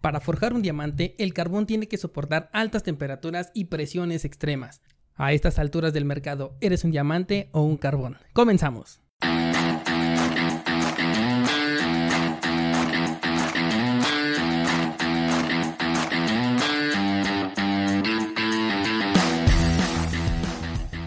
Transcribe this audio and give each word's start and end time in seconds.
Para 0.00 0.20
forjar 0.20 0.54
un 0.54 0.62
diamante, 0.62 1.14
el 1.18 1.34
carbón 1.34 1.66
tiene 1.66 1.86
que 1.86 1.98
soportar 1.98 2.48
altas 2.54 2.82
temperaturas 2.82 3.50
y 3.52 3.66
presiones 3.66 4.24
extremas. 4.24 4.80
A 5.14 5.34
estas 5.34 5.58
alturas 5.58 5.92
del 5.92 6.06
mercado, 6.06 6.56
¿eres 6.62 6.84
un 6.84 6.90
diamante 6.90 7.50
o 7.52 7.60
un 7.60 7.76
carbón? 7.76 8.16
Comenzamos. 8.32 9.00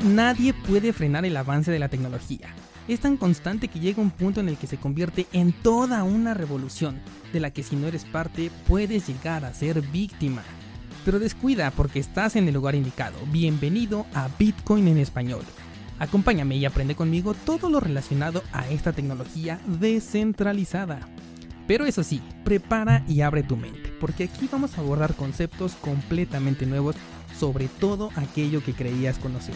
Nadie 0.04 0.54
puede 0.54 0.94
frenar 0.94 1.25
el 1.25 1.36
avance 1.36 1.71
de 1.71 1.80
la 1.80 1.89
tecnología 1.89 2.54
es 2.88 3.00
tan 3.00 3.18
constante 3.18 3.68
que 3.68 3.80
llega 3.80 4.02
un 4.02 4.12
punto 4.12 4.39
en 4.39 4.50
el 4.50 4.57
que 4.57 4.68
se 4.68 4.78
convierte 4.78 5.28
en 5.32 5.54
toda 5.54 6.04
una 6.04 6.34
revolución, 6.34 7.00
de 7.34 7.41
la 7.41 7.52
que 7.52 7.63
si 7.63 7.75
no 7.75 7.88
eres 7.88 8.05
parte 8.05 8.50
puedes 8.68 9.07
llegar 9.07 9.43
a 9.43 9.54
ser 9.54 9.82
víctima. 9.82 10.43
Pero 11.04 11.19
descuida 11.19 11.71
porque 11.71 12.00
estás 12.00 12.37
en 12.37 12.47
el 12.47 12.54
lugar 12.54 12.75
indicado. 12.75 13.18
Bienvenido 13.32 14.05
a 14.14 14.29
Bitcoin 14.39 14.87
en 14.87 15.00
español. 15.00 15.43
Acompáñame 16.00 16.55
y 16.55 16.65
aprende 16.65 16.96
conmigo 16.96 17.33
todo 17.33 17.69
lo 17.69 17.79
relacionado 17.79 18.43
a 18.54 18.69
esta 18.69 18.93
tecnología 18.93 19.60
descentralizada. 19.65 21.10
Pero 21.68 21.86
eso 21.86 22.04
sí, 22.04 22.21
prepara 22.46 23.04
y 23.07 23.21
abre 23.21 23.43
tu 23.43 23.57
mente, 23.57 23.91
porque 24.00 24.25
aquí 24.25 24.47
vamos 24.52 24.77
a 24.77 24.82
abordar 24.82 25.15
conceptos 25.15 25.75
completamente 25.75 26.65
nuevos 26.65 26.96
sobre 27.38 27.68
todo 27.68 28.11
aquello 28.15 28.63
que 28.63 28.74
creías 28.74 29.18
conocer. 29.18 29.55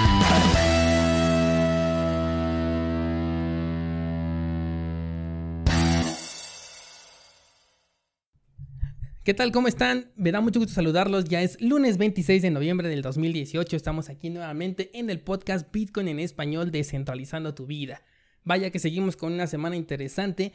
¿Qué 9.23 9.35
tal? 9.35 9.51
¿Cómo 9.51 9.67
están? 9.67 10.09
Me 10.15 10.31
da 10.31 10.41
mucho 10.41 10.59
gusto 10.59 10.73
saludarlos. 10.73 11.25
Ya 11.25 11.43
es 11.43 11.61
lunes 11.61 11.99
26 11.99 12.41
de 12.41 12.49
noviembre 12.49 12.89
del 12.89 13.03
2018. 13.03 13.77
Estamos 13.77 14.09
aquí 14.09 14.31
nuevamente 14.31 14.89
en 14.97 15.11
el 15.11 15.19
podcast 15.19 15.71
Bitcoin 15.71 16.07
en 16.07 16.19
español 16.19 16.71
descentralizando 16.71 17.53
tu 17.53 17.67
vida. 17.67 18.01
Vaya 18.43 18.71
que 18.71 18.79
seguimos 18.79 19.17
con 19.17 19.31
una 19.31 19.45
semana 19.45 19.75
interesante. 19.75 20.53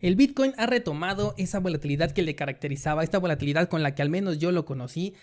El 0.00 0.16
Bitcoin 0.16 0.52
ha 0.58 0.66
retomado 0.66 1.34
esa 1.38 1.60
volatilidad 1.60 2.10
que 2.10 2.22
le 2.22 2.34
caracterizaba, 2.34 3.04
esta 3.04 3.18
volatilidad 3.18 3.70
con 3.70 3.82
la 3.82 3.94
que 3.94 4.02
al 4.02 4.10
menos 4.10 4.38
yo 4.38 4.52
lo 4.52 4.66
conocí, 4.66 5.14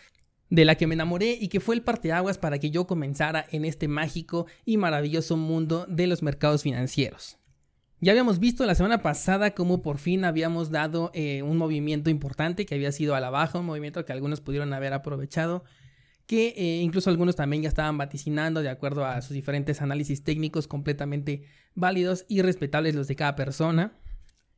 de 0.49 0.65
la 0.65 0.73
que 0.73 0.87
me 0.87 0.95
enamoré 0.95 1.37
y 1.39 1.49
que 1.49 1.59
fue 1.59 1.75
el 1.75 1.83
parteaguas 1.83 2.39
para 2.39 2.57
que 2.57 2.71
yo 2.71 2.87
comenzara 2.87 3.45
en 3.51 3.63
este 3.63 3.87
mágico 3.89 4.47
y 4.65 4.77
maravilloso 4.77 5.37
mundo 5.37 5.85
de 5.87 6.07
los 6.07 6.23
mercados 6.23 6.63
financieros. 6.63 7.37
Ya 8.03 8.13
habíamos 8.13 8.39
visto 8.39 8.65
la 8.65 8.73
semana 8.73 9.03
pasada 9.03 9.53
cómo 9.53 9.83
por 9.83 9.99
fin 9.99 10.25
habíamos 10.25 10.71
dado 10.71 11.11
eh, 11.13 11.43
un 11.43 11.57
movimiento 11.57 12.09
importante 12.09 12.65
que 12.65 12.73
había 12.73 12.91
sido 12.91 13.13
a 13.13 13.19
la 13.19 13.29
baja, 13.29 13.59
un 13.59 13.67
movimiento 13.67 14.03
que 14.03 14.11
algunos 14.11 14.41
pudieron 14.41 14.73
haber 14.73 14.93
aprovechado, 14.93 15.63
que 16.25 16.55
eh, 16.57 16.81
incluso 16.81 17.11
algunos 17.11 17.35
también 17.35 17.61
ya 17.61 17.69
estaban 17.69 17.99
vaticinando 17.99 18.63
de 18.63 18.69
acuerdo 18.69 19.05
a 19.05 19.21
sus 19.21 19.35
diferentes 19.35 19.83
análisis 19.83 20.23
técnicos 20.23 20.67
completamente 20.67 21.43
válidos 21.75 22.25
y 22.27 22.41
respetables 22.41 22.95
los 22.95 23.07
de 23.07 23.15
cada 23.15 23.35
persona. 23.35 23.93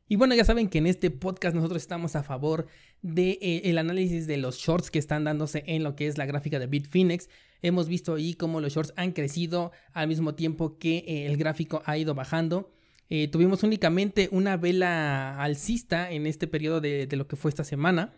Y 0.07 0.15
bueno, 0.15 0.35
ya 0.35 0.45
saben 0.45 0.69
que 0.69 0.77
en 0.77 0.87
este 0.87 1.11
podcast 1.11 1.53
nosotros 1.53 1.81
estamos 1.81 2.15
a 2.15 2.23
favor 2.23 2.67
del 3.01 3.15
de, 3.15 3.39
eh, 3.41 3.61
el 3.65 3.77
análisis 3.77 4.25
de 4.25 4.37
los 4.37 4.57
shorts 4.57 4.89
que 4.89 4.99
están 4.99 5.25
dándose 5.25 5.65
en 5.67 5.83
lo 5.83 5.97
que 5.97 6.07
es 6.07 6.17
la 6.17 6.25
gráfica 6.25 6.59
de 6.59 6.67
Bitfinex. 6.67 7.27
Hemos 7.61 7.89
visto 7.89 8.15
ahí 8.15 8.35
cómo 8.35 8.61
los 8.61 8.73
shorts 8.73 8.93
han 8.95 9.11
crecido 9.11 9.73
al 9.91 10.07
mismo 10.07 10.33
tiempo 10.33 10.77
que 10.77 11.25
el 11.27 11.35
gráfico 11.35 11.83
ha 11.85 11.97
ido 11.97 12.15
bajando. 12.15 12.71
Eh, 13.09 13.27
tuvimos 13.27 13.63
únicamente 13.63 14.29
una 14.31 14.57
vela 14.57 15.41
alcista 15.41 16.09
en 16.09 16.25
este 16.25 16.47
periodo 16.47 16.81
de, 16.81 17.07
lo 17.11 17.27
que 17.27 17.35
fue 17.35 17.49
esta 17.49 17.63
semana. 17.63 18.13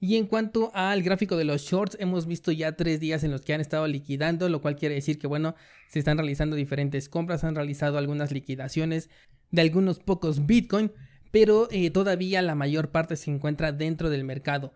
Y 0.00 0.16
en 0.16 0.26
cuanto 0.26 0.70
al 0.74 1.02
gráfico 1.02 1.36
de 1.36 1.44
los 1.44 1.62
shorts, 1.62 1.96
hemos 2.00 2.26
visto 2.26 2.52
ya 2.52 2.72
tres 2.72 3.00
días 3.00 3.22
en 3.22 3.30
los 3.30 3.42
que 3.42 3.52
han 3.52 3.60
estado 3.60 3.86
liquidando, 3.86 4.48
lo 4.48 4.62
cual 4.62 4.76
quiere 4.76 4.94
decir 4.94 5.18
que, 5.18 5.26
bueno, 5.26 5.54
se 5.88 5.98
están 5.98 6.16
realizando 6.16 6.56
diferentes 6.56 7.08
compras, 7.08 7.44
han 7.44 7.54
realizado 7.54 7.98
algunas 7.98 8.32
liquidaciones 8.32 9.10
de 9.50 9.62
algunos 9.62 9.98
pocos 9.98 10.46
Bitcoin, 10.46 10.90
pero 11.30 11.68
eh, 11.70 11.90
todavía 11.90 12.40
la 12.40 12.54
mayor 12.54 12.90
parte 12.90 13.16
se 13.16 13.30
encuentra 13.30 13.72
dentro 13.72 14.08
del 14.08 14.24
mercado. 14.24 14.72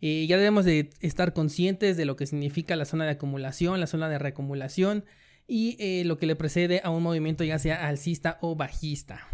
Eh, 0.00 0.26
ya 0.28 0.36
debemos 0.36 0.64
de 0.64 0.90
estar 1.00 1.32
conscientes 1.32 1.96
de 1.96 2.04
lo 2.04 2.16
que 2.16 2.26
significa 2.26 2.76
la 2.76 2.84
zona 2.84 3.04
de 3.04 3.10
acumulación, 3.10 3.80
la 3.80 3.86
zona 3.88 4.08
de 4.08 4.18
reacumulación, 4.18 5.04
y 5.48 5.76
eh, 5.80 6.04
lo 6.04 6.18
que 6.18 6.26
le 6.26 6.36
precede 6.36 6.82
a 6.84 6.90
un 6.90 7.02
movimiento 7.02 7.42
ya 7.42 7.58
sea 7.58 7.88
alcista 7.88 8.38
o 8.42 8.54
bajista. 8.54 9.26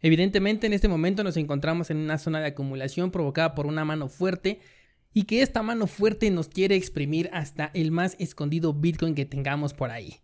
Evidentemente 0.00 0.68
en 0.68 0.72
este 0.72 0.88
momento 0.88 1.24
nos 1.24 1.36
encontramos 1.36 1.90
en 1.90 1.96
una 1.96 2.18
zona 2.18 2.40
de 2.40 2.46
acumulación 2.46 3.10
provocada 3.10 3.54
por 3.56 3.66
una 3.66 3.84
mano 3.84 4.08
fuerte 4.08 4.60
y 5.12 5.24
que 5.24 5.42
esta 5.42 5.62
mano 5.62 5.88
fuerte 5.88 6.30
nos 6.30 6.48
quiere 6.48 6.76
exprimir 6.76 7.28
hasta 7.32 7.72
el 7.74 7.90
más 7.90 8.14
escondido 8.20 8.72
Bitcoin 8.72 9.16
que 9.16 9.26
tengamos 9.26 9.74
por 9.74 9.90
ahí. 9.90 10.20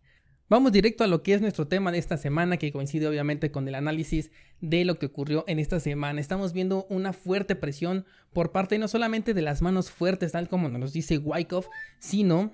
Vamos 0.49 0.73
directo 0.73 1.03
a 1.03 1.07
lo 1.09 1.23
que 1.23 1.35
es 1.35 1.41
nuestro 1.41 1.67
tema 1.67 1.91
de 1.91 1.99
esta 1.99 2.19
semana 2.19 2.59
que 2.59 2.71
coincide 2.71 3.09
obviamente 3.09 3.51
con 3.51 3.67
el 3.67 3.75
análisis 3.75 4.31
de 4.61 4.85
lo 4.85 4.97
que 4.97 5.07
ocurrió 5.07 5.45
en 5.49 5.59
esta 5.59 5.81
semana. 5.81 6.21
Estamos 6.21 6.53
viendo 6.53 6.87
una 6.91 7.13
fuerte 7.13 7.57
presión 7.57 8.05
por 8.33 8.53
parte 8.53 8.79
no 8.79 8.87
solamente 8.87 9.35
de 9.35 9.43
las 9.43 9.63
manos 9.63 9.91
fuertes 9.91 10.33
tal 10.33 10.49
como 10.49 10.69
nos 10.69 10.93
dice 10.93 11.19
Wyckoff, 11.19 11.67
sino 11.99 12.53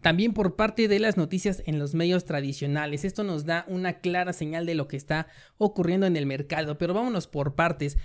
también 0.00 0.32
por 0.32 0.56
parte 0.56 0.88
de 0.88 0.98
las 0.98 1.16
noticias 1.16 1.62
en 1.66 1.78
los 1.78 1.94
medios 1.94 2.24
tradicionales. 2.24 3.04
Esto 3.04 3.24
nos 3.24 3.44
da 3.44 3.64
una 3.68 4.00
clara 4.00 4.32
señal 4.32 4.66
de 4.66 4.74
lo 4.74 4.88
que 4.88 4.96
está 4.96 5.26
ocurriendo 5.56 6.06
en 6.06 6.16
el 6.16 6.26
mercado. 6.26 6.78
Pero 6.78 6.94
vámonos 6.94 7.26
por 7.26 7.54
partes. 7.54 7.98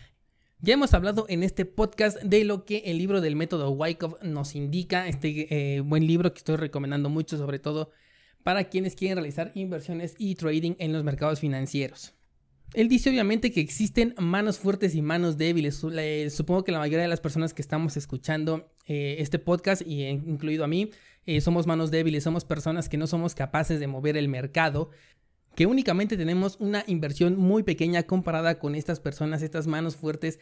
Ya 0.60 0.76
hemos 0.76 0.94
hablado 0.94 1.26
en 1.28 1.44
este 1.44 1.66
podcast 1.66 2.22
de 2.22 2.46
lo 2.46 2.66
que 2.66 2.84
el 2.86 2.98
libro 2.98 3.22
del 3.22 3.36
método 3.36 3.72
Wyckoff 3.72 4.22
nos 4.24 4.56
indica. 4.56 5.08
Este 5.08 5.76
eh, 5.76 5.82
buen 5.82 6.08
libro 6.08 6.34
que 6.34 6.38
estoy 6.38 6.56
recomendando 6.56 7.10
mucho, 7.10 7.38
sobre 7.38 7.60
todo 7.60 7.92
para 8.44 8.66
quienes 8.66 8.96
quieren 8.96 9.18
realizar 9.18 9.52
inversiones 9.56 10.16
y 10.18 10.36
trading 10.36 10.76
en 10.80 10.94
los 10.94 11.04
mercados 11.04 11.40
financieros. 11.40 12.14
Él 12.74 12.90
dice 12.90 13.10
obviamente 13.10 13.52
que 13.52 13.62
existen 13.62 14.16
manos 14.18 14.58
fuertes 14.58 14.96
y 14.96 15.02
manos 15.02 15.38
débiles. 15.38 15.76
supongo 16.30 16.64
que 16.64 16.72
la 16.72 16.80
mayoría 16.80 17.04
de 17.04 17.08
las 17.08 17.22
personas 17.22 17.54
que 17.54 17.62
estamos 17.62 17.98
escuchando 17.98 18.74
eh, 18.88 19.18
este 19.20 19.40
podcast, 19.40 19.84
y 19.86 20.06
incluido 20.06 20.64
a 20.64 20.68
mí, 20.68 20.90
eh, 21.26 21.42
somos 21.42 21.68
manos 21.68 21.92
débiles, 21.92 22.24
somos 22.24 22.46
personas 22.46 22.90
que 22.90 22.98
no 22.98 23.08
somos 23.08 23.36
capaces 23.36 23.80
de 23.80 23.88
mover 23.88 24.18
el 24.18 24.28
mercado, 24.28 24.90
que 25.56 25.66
únicamente 25.66 26.18
tenemos 26.18 26.58
una 26.60 26.84
inversión 26.88 27.38
muy 27.38 27.64
pequeña 27.64 28.04
comparada 28.04 28.60
con 28.60 28.76
estas 28.76 29.00
personas, 29.00 29.42
estas 29.42 29.68
manos 29.68 29.96
fuertes 29.96 30.40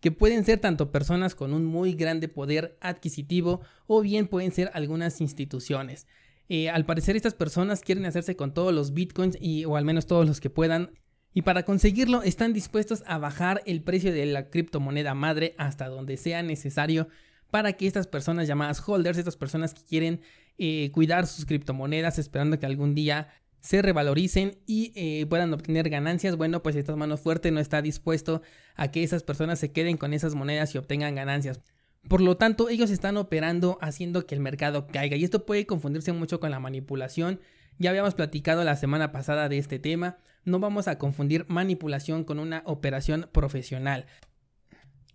que 0.00 0.10
pueden 0.10 0.44
ser 0.44 0.58
tanto 0.58 0.90
personas 0.90 1.34
con 1.34 1.54
un 1.54 1.64
muy 1.64 1.94
grande 1.94 2.28
poder 2.28 2.76
adquisitivo 2.80 3.60
o 3.86 4.00
bien 4.00 4.26
pueden 4.26 4.50
ser 4.50 4.70
algunas 4.74 5.20
instituciones. 5.20 6.08
Eh, 6.48 6.68
al 6.70 6.84
parecer 6.84 7.14
estas 7.14 7.34
personas 7.34 7.82
quieren 7.82 8.04
hacerse 8.04 8.34
con 8.34 8.52
todos 8.52 8.74
los 8.74 8.94
bitcoins 8.94 9.38
y, 9.40 9.64
o 9.64 9.76
al 9.76 9.84
menos 9.84 10.06
todos 10.06 10.26
los 10.26 10.40
que 10.40 10.50
puedan 10.50 10.90
y 11.34 11.42
para 11.42 11.64
conseguirlo 11.64 12.22
están 12.22 12.52
dispuestos 12.52 13.04
a 13.06 13.16
bajar 13.18 13.62
el 13.64 13.82
precio 13.82 14.12
de 14.12 14.26
la 14.26 14.50
criptomoneda 14.50 15.14
madre 15.14 15.54
hasta 15.56 15.88
donde 15.88 16.16
sea 16.16 16.42
necesario 16.42 17.08
para 17.52 17.74
que 17.74 17.86
estas 17.86 18.06
personas 18.06 18.48
llamadas 18.48 18.82
holders, 18.88 19.18
estas 19.18 19.36
personas 19.36 19.74
que 19.74 19.82
quieren 19.82 20.22
eh, 20.56 20.90
cuidar 20.90 21.26
sus 21.26 21.44
criptomonedas 21.44 22.18
esperando 22.18 22.58
que 22.58 22.64
algún 22.64 22.94
día 22.94 23.28
se 23.60 23.82
revaloricen 23.82 24.56
y 24.66 24.90
eh, 24.96 25.26
puedan 25.26 25.52
obtener 25.52 25.90
ganancias, 25.90 26.36
bueno, 26.36 26.62
pues 26.62 26.76
esta 26.76 26.96
mano 26.96 27.18
fuerte 27.18 27.50
no 27.50 27.60
está 27.60 27.82
dispuesto 27.82 28.40
a 28.74 28.90
que 28.90 29.02
esas 29.02 29.22
personas 29.22 29.58
se 29.58 29.70
queden 29.70 29.98
con 29.98 30.14
esas 30.14 30.34
monedas 30.34 30.74
y 30.74 30.78
obtengan 30.78 31.14
ganancias. 31.14 31.60
Por 32.08 32.22
lo 32.22 32.38
tanto, 32.38 32.70
ellos 32.70 32.90
están 32.90 33.18
operando 33.18 33.76
haciendo 33.82 34.26
que 34.26 34.34
el 34.34 34.40
mercado 34.40 34.86
caiga 34.86 35.16
y 35.16 35.24
esto 35.24 35.44
puede 35.44 35.66
confundirse 35.66 36.14
mucho 36.14 36.40
con 36.40 36.50
la 36.50 36.58
manipulación. 36.58 37.38
Ya 37.78 37.90
habíamos 37.90 38.14
platicado 38.14 38.64
la 38.64 38.76
semana 38.76 39.12
pasada 39.12 39.50
de 39.50 39.58
este 39.58 39.78
tema, 39.78 40.16
no 40.46 40.58
vamos 40.58 40.88
a 40.88 40.96
confundir 40.96 41.44
manipulación 41.48 42.24
con 42.24 42.38
una 42.38 42.62
operación 42.64 43.28
profesional. 43.30 44.06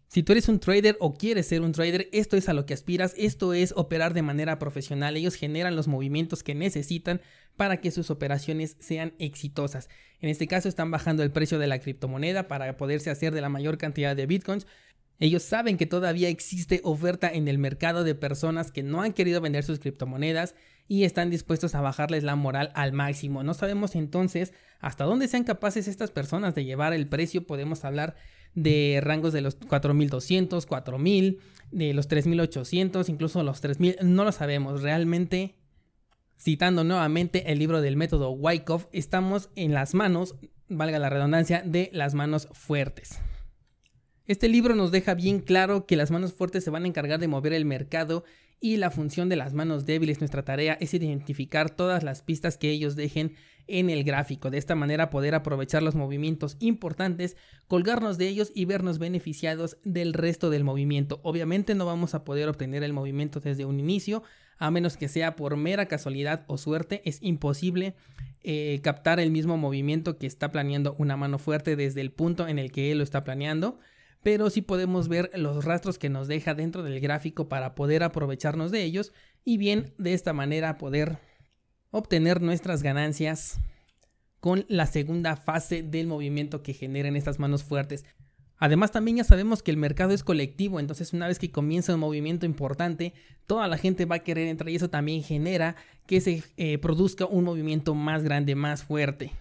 Si 0.08 0.24
tú 0.24 0.32
eres 0.32 0.48
un 0.48 0.60
trader 0.60 0.96
o 1.02 1.16
quieres 1.16 1.48
ser 1.48 1.62
un 1.62 1.74
trader, 1.74 2.08
esto 2.14 2.38
es 2.38 2.48
a 2.48 2.54
lo 2.54 2.66
que 2.66 2.74
aspiras, 2.74 3.14
esto 3.18 3.54
es 3.54 3.74
operar 3.76 4.14
de 4.14 4.22
manera 4.22 4.58
profesional. 4.58 5.18
Ellos 5.18 5.36
generan 5.36 5.76
los 5.76 5.90
movimientos 5.90 6.44
que 6.44 6.56
necesitan 6.56 7.22
para 7.58 7.82
que 7.82 7.92
sus 7.92 8.10
operaciones 8.10 8.78
sean 8.80 9.14
exitosas. 9.20 9.90
En 10.22 10.30
este 10.30 10.48
caso 10.48 10.70
están 10.70 10.92
bajando 10.92 11.24
el 11.24 11.32
precio 11.32 11.60
de 11.60 11.68
la 11.68 11.80
criptomoneda 11.80 12.48
para 12.48 12.78
poderse 12.78 13.10
hacer 13.10 13.34
de 13.34 13.42
la 13.42 13.50
mayor 13.50 13.78
cantidad 13.78 14.16
de 14.16 14.28
bitcoins. 14.28 14.66
Ellos 15.20 15.44
saben 15.44 15.78
que 15.78 15.88
todavía 15.88 16.30
existe 16.30 16.80
oferta 16.84 17.30
en 17.30 17.48
el 17.50 17.58
mercado 17.58 18.04
de 18.06 18.16
personas 18.16 18.72
que 18.72 18.84
no 18.84 19.02
han 19.02 19.14
querido 19.14 19.42
vender 19.42 19.66
sus 19.66 19.80
criptomonedas 19.80 20.56
y 20.88 21.04
están 21.04 21.30
dispuestos 21.30 21.76
a 21.76 21.82
bajarles 21.82 22.24
la 22.24 22.36
moral 22.36 22.72
al 22.76 22.94
máximo. 22.94 23.44
No 23.44 23.54
sabemos 23.54 23.96
entonces 23.96 24.54
hasta 24.80 25.04
dónde 25.04 25.28
sean 25.28 25.44
capaces 25.44 25.88
estas 25.88 26.12
personas 26.12 26.56
de 26.56 26.64
llevar 26.64 26.94
el 26.94 27.10
precio. 27.10 27.46
Podemos 27.46 27.84
hablar 27.84 28.16
de 28.58 29.00
rangos 29.04 29.34
de 29.34 29.42
los 29.42 29.54
4200, 29.56 30.66
4000, 30.66 31.40
de 31.72 31.94
los 31.94 32.08
3800, 32.08 33.08
incluso 33.08 33.44
los 33.44 33.62
3000. 33.62 33.98
No 34.02 34.24
lo 34.24 34.32
sabemos. 34.32 34.82
Realmente, 34.82 35.54
citando 36.40 36.84
nuevamente 36.84 37.52
el 37.52 37.60
libro 37.60 37.82
del 37.82 37.98
método 37.98 38.32
Wyckoff, 38.32 38.88
estamos 38.92 39.52
en 39.56 39.74
las 39.74 39.94
manos, 39.94 40.36
valga 40.70 40.98
la 40.98 41.12
redundancia, 41.12 41.62
de 41.64 41.92
las 41.94 42.16
manos 42.16 42.50
fuertes. 42.52 43.20
Este 44.26 44.50
libro 44.50 44.74
nos 44.74 44.92
deja 44.92 45.14
bien 45.14 45.40
claro 45.40 45.86
que 45.86 45.96
las 45.96 46.10
manos 46.10 46.34
fuertes 46.34 46.64
se 46.64 46.72
van 46.72 46.86
a 46.86 46.88
encargar 46.88 47.20
de 47.20 47.28
mover 47.28 47.54
el 47.54 47.64
mercado 47.64 48.24
y 48.60 48.78
la 48.78 48.90
función 48.90 49.30
de 49.30 49.36
las 49.36 49.54
manos 49.54 49.86
débiles, 49.86 50.20
nuestra 50.20 50.44
tarea 50.44 50.80
es 50.82 50.96
identificar 50.96 51.70
todas 51.70 52.02
las 52.02 52.24
pistas 52.24 52.58
que 52.58 52.72
ellos 52.72 52.96
dejen 52.96 53.36
en 53.68 53.90
el 53.90 54.04
gráfico. 54.04 54.50
De 54.50 54.58
esta 54.58 54.76
manera 54.76 55.10
poder 55.10 55.36
aprovechar 55.36 55.84
los 55.84 55.96
movimientos 55.96 56.58
importantes, 56.60 57.38
colgarnos 57.68 58.18
de 58.18 58.28
ellos 58.28 58.52
y 58.54 58.66
vernos 58.66 59.00
beneficiados 59.00 59.78
del 59.84 60.14
resto 60.14 60.50
del 60.50 60.64
movimiento. 60.64 61.20
Obviamente 61.24 61.76
no 61.76 61.86
vamos 61.86 62.16
a 62.16 62.24
poder 62.24 62.50
obtener 62.50 62.84
el 62.84 62.94
movimiento 62.94 63.40
desde 63.40 63.66
un 63.66 63.80
inicio, 63.80 64.24
a 64.58 64.72
menos 64.72 64.98
que 64.98 65.08
sea 65.08 65.36
por 65.36 65.56
mera 65.58 65.88
casualidad 65.88 66.46
o 66.48 66.58
suerte. 66.58 67.02
Es 67.06 67.20
imposible 67.22 67.96
eh, 68.44 68.80
captar 68.84 69.20
el 69.20 69.32
mismo 69.32 69.58
movimiento 69.58 70.18
que 70.18 70.28
está 70.28 70.52
planeando 70.52 70.96
una 70.98 71.18
mano 71.18 71.40
fuerte 71.40 71.76
desde 71.76 72.02
el 72.02 72.12
punto 72.12 72.48
en 72.48 72.60
el 72.60 72.72
que 72.72 72.92
él 72.92 73.00
lo 73.00 73.04
está 73.04 73.24
planeando 73.24 73.80
pero 74.24 74.50
sí 74.50 74.62
podemos 74.62 75.08
ver 75.08 75.32
los 75.36 75.64
rastros 75.64 75.98
que 75.98 76.10
nos 76.10 76.28
deja 76.28 76.54
dentro 76.54 76.84
del 76.84 77.00
gráfico 77.00 77.48
para 77.48 77.76
poder 77.76 78.04
aprovecharnos 78.04 78.72
de 78.72 78.84
ellos 78.84 79.14
y 79.46 79.58
bien 79.58 79.94
de 79.98 80.14
esta 80.14 80.34
manera 80.34 80.78
poder 80.78 81.20
obtener 81.92 82.42
nuestras 82.42 82.84
ganancias 82.84 83.60
con 84.40 84.66
la 84.68 84.86
segunda 84.86 85.36
fase 85.36 85.84
del 85.84 86.08
movimiento 86.08 86.64
que 86.64 86.74
generen 86.74 87.16
estas 87.16 87.40
manos 87.40 87.64
fuertes. 87.64 88.06
Además 88.60 88.92
también 88.92 89.18
ya 89.18 89.24
sabemos 89.24 89.62
que 89.62 89.72
el 89.72 89.78
mercado 89.78 90.14
es 90.14 90.24
colectivo, 90.24 90.80
entonces 90.80 91.14
una 91.14 91.28
vez 91.28 91.38
que 91.38 91.52
comienza 91.52 91.94
un 91.94 92.00
movimiento 92.00 92.46
importante, 92.46 93.14
toda 93.46 93.68
la 93.68 93.78
gente 93.78 94.06
va 94.06 94.16
a 94.16 94.24
querer 94.24 94.48
entrar 94.48 94.70
y 94.70 94.76
eso 94.76 94.90
también 94.90 95.24
genera 95.24 95.76
que 96.08 96.22
se 96.22 96.44
eh, 96.58 96.78
produzca 96.80 97.26
un 97.26 97.44
movimiento 97.44 97.94
más 97.94 98.24
grande, 98.24 98.56
más 98.56 98.84
fuerte. 98.84 99.32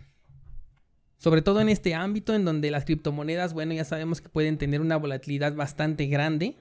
Sobre 1.19 1.41
todo 1.41 1.63
en 1.63 1.71
este 1.71 1.95
ámbito 1.95 2.35
en 2.35 2.45
donde 2.45 2.71
las 2.71 2.85
criptomonedas, 2.85 3.55
bueno, 3.55 3.73
ya 3.73 3.85
sabemos 3.85 4.21
que 4.21 4.29
pueden 4.29 4.59
tener 4.59 4.83
una 4.83 4.99
volatilidad 4.99 5.55
bastante 5.55 6.07
grande. 6.07 6.57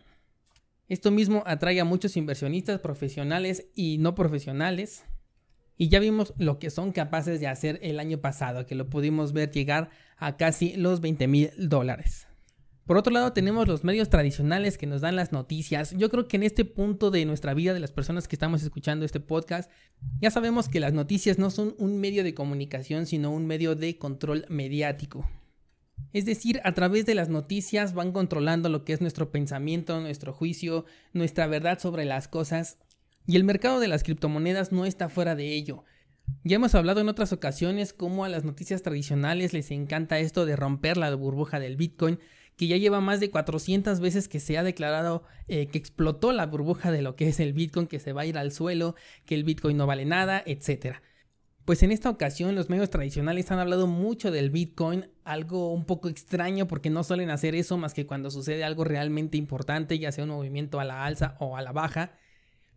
Esto 0.87 1.11
mismo 1.11 1.43
atrae 1.45 1.79
a 1.81 1.85
muchos 1.85 2.15
inversionistas 2.15 2.79
profesionales 2.79 3.67
y 3.75 3.97
no 3.97 4.15
profesionales. 4.15 5.03
Y 5.77 5.89
ya 5.89 5.99
vimos 5.99 6.33
lo 6.37 6.59
que 6.59 6.69
son 6.69 6.91
capaces 6.91 7.39
de 7.39 7.47
hacer 7.47 7.79
el 7.81 7.99
año 7.99 8.19
pasado, 8.19 8.65
que 8.65 8.75
lo 8.75 8.89
pudimos 8.89 9.33
ver 9.33 9.51
llegar 9.51 9.89
a 10.17 10.37
casi 10.37 10.75
los 10.77 11.01
20 11.01 11.27
mil 11.27 11.51
dólares. 11.57 12.27
Por 12.85 12.97
otro 12.97 13.11
lado, 13.11 13.33
tenemos 13.33 13.67
los 13.67 13.83
medios 13.83 14.09
tradicionales 14.09 14.77
que 14.77 14.85
nos 14.85 15.01
dan 15.01 15.15
las 15.15 15.31
noticias. 15.31 15.95
Yo 15.97 16.09
creo 16.11 16.27
que 16.27 16.37
en 16.37 16.43
este 16.43 16.65
punto 16.65 17.09
de 17.09 17.25
nuestra 17.25 17.55
vida, 17.55 17.73
de 17.73 17.79
las 17.79 17.91
personas 17.91 18.27
que 18.27 18.35
estamos 18.35 18.61
escuchando 18.61 19.05
este 19.05 19.19
podcast, 19.19 19.71
ya 20.21 20.29
sabemos 20.29 20.69
que 20.69 20.79
las 20.79 20.93
noticias 20.93 21.39
no 21.39 21.49
son 21.49 21.73
un 21.79 21.99
medio 21.99 22.23
de 22.23 22.35
comunicación, 22.35 23.07
sino 23.07 23.31
un 23.31 23.47
medio 23.47 23.75
de 23.75 23.97
control 23.97 24.45
mediático. 24.49 25.27
Es 26.13 26.25
decir, 26.25 26.61
a 26.63 26.73
través 26.73 27.07
de 27.07 27.15
las 27.15 27.27
noticias 27.27 27.95
van 27.95 28.11
controlando 28.11 28.69
lo 28.69 28.85
que 28.85 28.93
es 28.93 29.01
nuestro 29.01 29.31
pensamiento, 29.31 29.99
nuestro 29.99 30.31
juicio, 30.31 30.85
nuestra 31.11 31.47
verdad 31.47 31.79
sobre 31.79 32.05
las 32.05 32.27
cosas. 32.27 32.77
Y 33.27 33.35
el 33.35 33.43
mercado 33.43 33.79
de 33.79 33.87
las 33.87 34.03
criptomonedas 34.03 34.71
no 34.71 34.85
está 34.85 35.09
fuera 35.09 35.35
de 35.35 35.53
ello. 35.53 35.83
Ya 36.43 36.55
hemos 36.55 36.75
hablado 36.75 37.01
en 37.01 37.09
otras 37.09 37.33
ocasiones 37.33 37.93
cómo 37.93 38.25
a 38.25 38.29
las 38.29 38.43
noticias 38.43 38.81
tradicionales 38.81 39.53
les 39.53 39.71
encanta 39.71 40.19
esto 40.19 40.45
de 40.45 40.55
romper 40.55 40.97
la 40.97 41.13
burbuja 41.15 41.59
del 41.59 41.77
Bitcoin 41.77 42.19
que 42.55 42.67
ya 42.67 42.77
lleva 42.77 43.01
más 43.01 43.19
de 43.19 43.29
400 43.29 43.99
veces 43.99 44.27
que 44.27 44.39
se 44.39 44.57
ha 44.57 44.63
declarado 44.63 45.23
eh, 45.47 45.67
que 45.67 45.77
explotó 45.77 46.31
la 46.31 46.45
burbuja 46.45 46.91
de 46.91 47.01
lo 47.01 47.15
que 47.15 47.27
es 47.27 47.39
el 47.39 47.53
Bitcoin, 47.53 47.87
que 47.87 47.99
se 47.99 48.13
va 48.13 48.21
a 48.21 48.25
ir 48.25 48.37
al 48.37 48.51
suelo, 48.51 48.95
que 49.25 49.35
el 49.35 49.43
Bitcoin 49.43 49.77
no 49.77 49.87
vale 49.87 50.05
nada, 50.05 50.41
etc. 50.45 50.97
Pues 51.65 51.83
en 51.83 51.91
esta 51.91 52.09
ocasión 52.09 52.55
los 52.55 52.69
medios 52.69 52.89
tradicionales 52.89 53.51
han 53.51 53.59
hablado 53.59 53.87
mucho 53.87 54.31
del 54.31 54.51
Bitcoin, 54.51 55.09
algo 55.23 55.73
un 55.73 55.85
poco 55.85 56.07
extraño 56.07 56.67
porque 56.67 56.89
no 56.89 57.03
suelen 57.03 57.29
hacer 57.29 57.55
eso 57.55 57.77
más 57.77 57.93
que 57.93 58.05
cuando 58.05 58.31
sucede 58.31 58.63
algo 58.63 58.83
realmente 58.83 59.37
importante, 59.37 59.99
ya 59.99 60.11
sea 60.11 60.23
un 60.23 60.29
movimiento 60.29 60.79
a 60.79 60.85
la 60.85 61.05
alza 61.05 61.35
o 61.39 61.57
a 61.57 61.61
la 61.61 61.71
baja. 61.71 62.13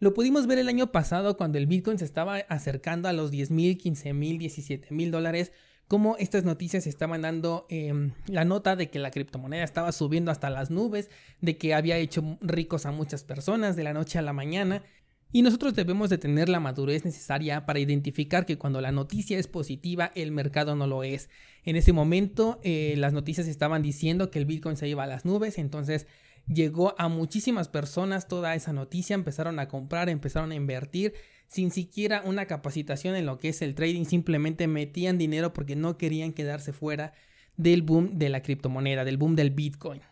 Lo 0.01 0.15
pudimos 0.15 0.47
ver 0.47 0.59
el 0.59 0.69
año 0.69 0.93
pasado 0.93 1.37
cuando 1.37 1.59
el 1.59 1.67
Bitcoin 1.67 1.99
se 1.99 2.05
estaba 2.05 2.37
acercando 2.49 3.09
a 3.09 3.13
los 3.13 3.31
10 3.31 3.51
mil, 3.51 3.79
15 3.79 4.13
mil, 4.13 4.39
17 4.39 4.95
mil 4.95 5.11
dólares 5.11 5.53
cómo 5.89 6.17
estas 6.19 6.45
noticias 6.45 6.87
estaban 6.87 7.23
dando 7.23 7.67
em, 7.71 8.13
la 8.27 8.45
nota 8.45 8.77
de 8.77 8.91
que 8.91 8.99
la 8.99 9.11
criptomoneda 9.11 9.65
estaba 9.65 9.91
subiendo 9.91 10.31
hasta 10.31 10.51
las 10.51 10.71
nubes, 10.71 11.11
de 11.41 11.57
que 11.57 11.75
había 11.75 11.97
hecho 11.97 12.39
ricos 12.43 12.87
a 12.87 12.93
muchas 12.93 13.25
personas 13.25 13.75
de 13.75 13.85
la 13.85 13.95
noche 13.95 14.19
a 14.19 14.23
la 14.23 14.35
mañana. 14.35 14.85
Y 15.31 15.43
nosotros 15.43 15.75
debemos 15.75 16.09
de 16.09 16.17
tener 16.17 16.49
la 16.49 16.61
madurez 16.61 17.05
necesaria 17.05 17.67
para 17.67 17.81
identificar 17.81 18.47
que 18.47 18.57
cuando 18.57 18.81
la 18.81 18.93
noticia 18.93 19.39
es 19.39 19.47
positiva, 19.47 20.11
el 20.15 20.31
mercado 20.31 20.75
no 20.75 20.87
lo 20.87 21.03
es. 21.03 21.29
En 21.65 21.77
ese 21.77 21.93
momento 21.93 22.61
eh, 22.63 22.95
las 22.97 23.13
noticias 23.13 23.47
estaban 23.47 23.83
diciendo 23.83 24.31
que 24.31 24.39
el 24.39 24.47
Bitcoin 24.47 24.77
se 24.77 24.89
iba 24.89 25.05
a 25.05 25.07
las 25.07 25.25
nubes, 25.25 25.59
entonces 25.59 26.07
llegó 26.49 26.95
a 26.99 27.09
muchísimas 27.09 27.69
personas 27.69 28.29
toda 28.29 28.55
esa 28.55 28.73
noticia, 28.73 29.15
empezaron 29.15 29.59
a 29.59 29.69
comprar, 29.69 30.09
empezaron 30.09 30.53
a 30.53 30.55
invertir 30.55 31.15
sin 31.47 31.71
siquiera 31.71 32.23
una 32.25 32.47
capacitación 32.47 33.17
en 33.17 33.27
lo 33.27 33.39
que 33.39 33.49
es 33.49 33.63
el 33.63 33.75
trading, 33.75 34.05
simplemente 34.05 34.67
metían 34.67 35.19
dinero 35.19 35.53
porque 35.53 35.77
no 35.77 35.97
querían 35.97 36.33
quedarse 36.33 36.73
fuera 36.73 37.13
del 37.57 37.83
boom 37.83 38.19
de 38.19 38.29
la 38.29 38.43
criptomoneda, 38.43 39.05
del 39.05 39.17
boom 39.17 39.35
del 39.35 39.51
Bitcoin. 39.51 40.03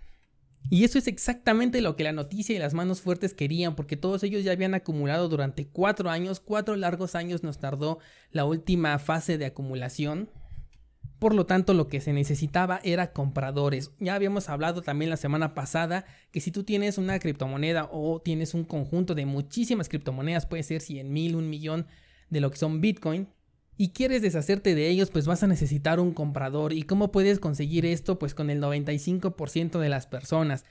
Y 0.68 0.84
eso 0.84 0.98
es 0.98 1.06
exactamente 1.06 1.80
lo 1.80 1.94
que 1.94 2.02
la 2.02 2.12
noticia 2.12 2.56
y 2.56 2.58
las 2.58 2.74
manos 2.74 3.00
fuertes 3.00 3.34
querían, 3.34 3.76
porque 3.76 3.96
todos 3.96 4.24
ellos 4.24 4.42
ya 4.42 4.52
habían 4.52 4.74
acumulado 4.74 5.28
durante 5.28 5.68
cuatro 5.68 6.10
años, 6.10 6.40
cuatro 6.40 6.74
largos 6.74 7.14
años 7.14 7.44
nos 7.44 7.58
tardó 7.58 7.98
la 8.32 8.44
última 8.44 8.98
fase 8.98 9.38
de 9.38 9.46
acumulación 9.46 10.28
por 11.18 11.34
lo 11.34 11.46
tanto, 11.46 11.72
lo 11.72 11.88
que 11.88 12.00
se 12.00 12.12
necesitaba 12.12 12.80
era 12.84 13.12
compradores. 13.12 13.90
Ya 13.98 14.14
habíamos 14.14 14.48
hablado 14.48 14.82
también 14.82 15.10
la 15.10 15.16
semana 15.16 15.54
pasada 15.54 16.04
que 16.30 16.40
si 16.40 16.50
tú 16.50 16.62
tienes 16.62 16.98
una 16.98 17.18
criptomoneda 17.18 17.88
o 17.90 18.20
tienes 18.20 18.52
un 18.52 18.64
conjunto 18.64 19.14
de 19.14 19.24
muchísimas 19.24 19.88
criptomonedas, 19.88 20.46
puede 20.46 20.62
ser 20.62 20.80
100 20.80 21.12
mil, 21.12 21.36
un 21.36 21.48
millón 21.48 21.86
de 22.28 22.40
lo 22.40 22.50
que 22.50 22.58
son 22.58 22.80
Bitcoin, 22.80 23.28
y 23.78 23.90
quieres 23.90 24.22
deshacerte 24.22 24.74
de 24.74 24.88
ellos, 24.88 25.10
pues 25.10 25.26
vas 25.26 25.42
a 25.42 25.46
necesitar 25.46 26.00
un 26.00 26.12
comprador. 26.12 26.72
¿Y 26.72 26.82
cómo 26.82 27.12
puedes 27.12 27.38
conseguir 27.38 27.84
esto? 27.84 28.18
Pues 28.18 28.34
con 28.34 28.48
el 28.48 28.60
95% 28.60 29.78
de 29.78 29.88
las 29.88 30.06
personas. 30.06 30.64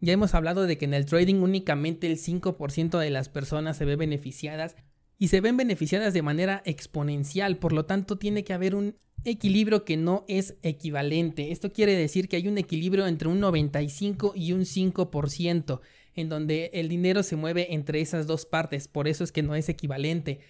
Ya 0.00 0.12
hemos 0.12 0.34
hablado 0.34 0.66
de 0.66 0.78
que 0.78 0.86
en 0.86 0.94
el 0.94 1.04
trading 1.04 1.36
únicamente 1.36 2.06
el 2.06 2.18
5% 2.18 2.98
de 2.98 3.10
las 3.10 3.28
personas 3.28 3.76
se 3.76 3.84
ve 3.84 3.96
beneficiadas 3.96 4.76
y 5.18 5.28
se 5.28 5.40
ven 5.40 5.56
beneficiadas 5.56 6.14
de 6.14 6.22
manera 6.22 6.62
exponencial, 6.64 7.58
por 7.58 7.72
lo 7.72 7.84
tanto 7.84 8.18
tiene 8.18 8.44
que 8.44 8.52
haber 8.52 8.74
un 8.74 8.96
equilibrio 9.24 9.84
que 9.84 9.96
no 9.96 10.24
es 10.28 10.56
equivalente. 10.62 11.50
Esto 11.50 11.72
quiere 11.72 11.94
decir 11.94 12.28
que 12.28 12.36
hay 12.36 12.46
un 12.46 12.56
equilibrio 12.56 13.06
entre 13.06 13.28
un 13.28 13.40
95 13.40 14.32
y 14.36 14.52
un 14.52 14.60
5%, 14.60 15.80
en 16.14 16.28
donde 16.28 16.70
el 16.72 16.88
dinero 16.88 17.22
se 17.22 17.36
mueve 17.36 17.74
entre 17.74 18.00
esas 18.00 18.26
dos 18.26 18.46
partes, 18.46 18.86
por 18.86 19.08
eso 19.08 19.24
es 19.24 19.32
que 19.32 19.42
no 19.42 19.54
es 19.54 19.68
equivalente. 19.68 20.40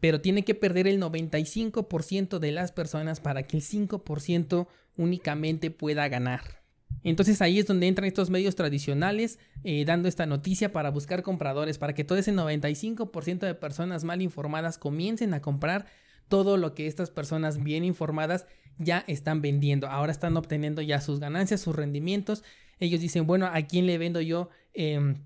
Pero 0.00 0.20
tiene 0.20 0.44
que 0.44 0.54
perder 0.54 0.86
el 0.86 1.00
95% 1.00 2.38
de 2.38 2.52
las 2.52 2.70
personas 2.70 3.20
para 3.20 3.42
que 3.42 3.56
el 3.56 3.62
5% 3.62 4.68
únicamente 4.96 5.70
pueda 5.70 6.06
ganar. 6.08 6.57
Entonces 7.04 7.40
ahí 7.42 7.58
es 7.58 7.66
donde 7.66 7.86
entran 7.86 8.06
estos 8.06 8.30
medios 8.30 8.56
tradicionales 8.56 9.38
eh, 9.64 9.84
dando 9.84 10.08
esta 10.08 10.26
noticia 10.26 10.72
para 10.72 10.90
buscar 10.90 11.22
compradores, 11.22 11.78
para 11.78 11.94
que 11.94 12.04
todo 12.04 12.18
ese 12.18 12.32
95% 12.32 13.40
de 13.40 13.54
personas 13.54 14.04
mal 14.04 14.22
informadas 14.22 14.78
comiencen 14.78 15.34
a 15.34 15.42
comprar 15.42 15.86
todo 16.28 16.56
lo 16.56 16.74
que 16.74 16.86
estas 16.86 17.10
personas 17.10 17.62
bien 17.62 17.84
informadas 17.84 18.46
ya 18.78 19.04
están 19.06 19.40
vendiendo. 19.40 19.88
Ahora 19.88 20.12
están 20.12 20.36
obteniendo 20.36 20.82
ya 20.82 21.00
sus 21.00 21.20
ganancias, 21.20 21.60
sus 21.60 21.74
rendimientos. 21.74 22.44
Ellos 22.78 23.00
dicen, 23.00 23.26
bueno, 23.26 23.46
¿a 23.46 23.62
quién 23.62 23.86
le 23.86 23.98
vendo 23.98 24.20
yo 24.20 24.50
em, 24.74 25.16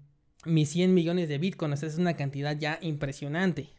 mis 0.45 0.71
100 0.71 0.95
millones 0.95 1.29
de 1.29 1.39
bitcoins? 1.39 1.83
es 1.83 1.99
una 1.99 2.15
cantidad 2.15 2.57
ya 2.57 2.79
impresionante. 2.81 3.71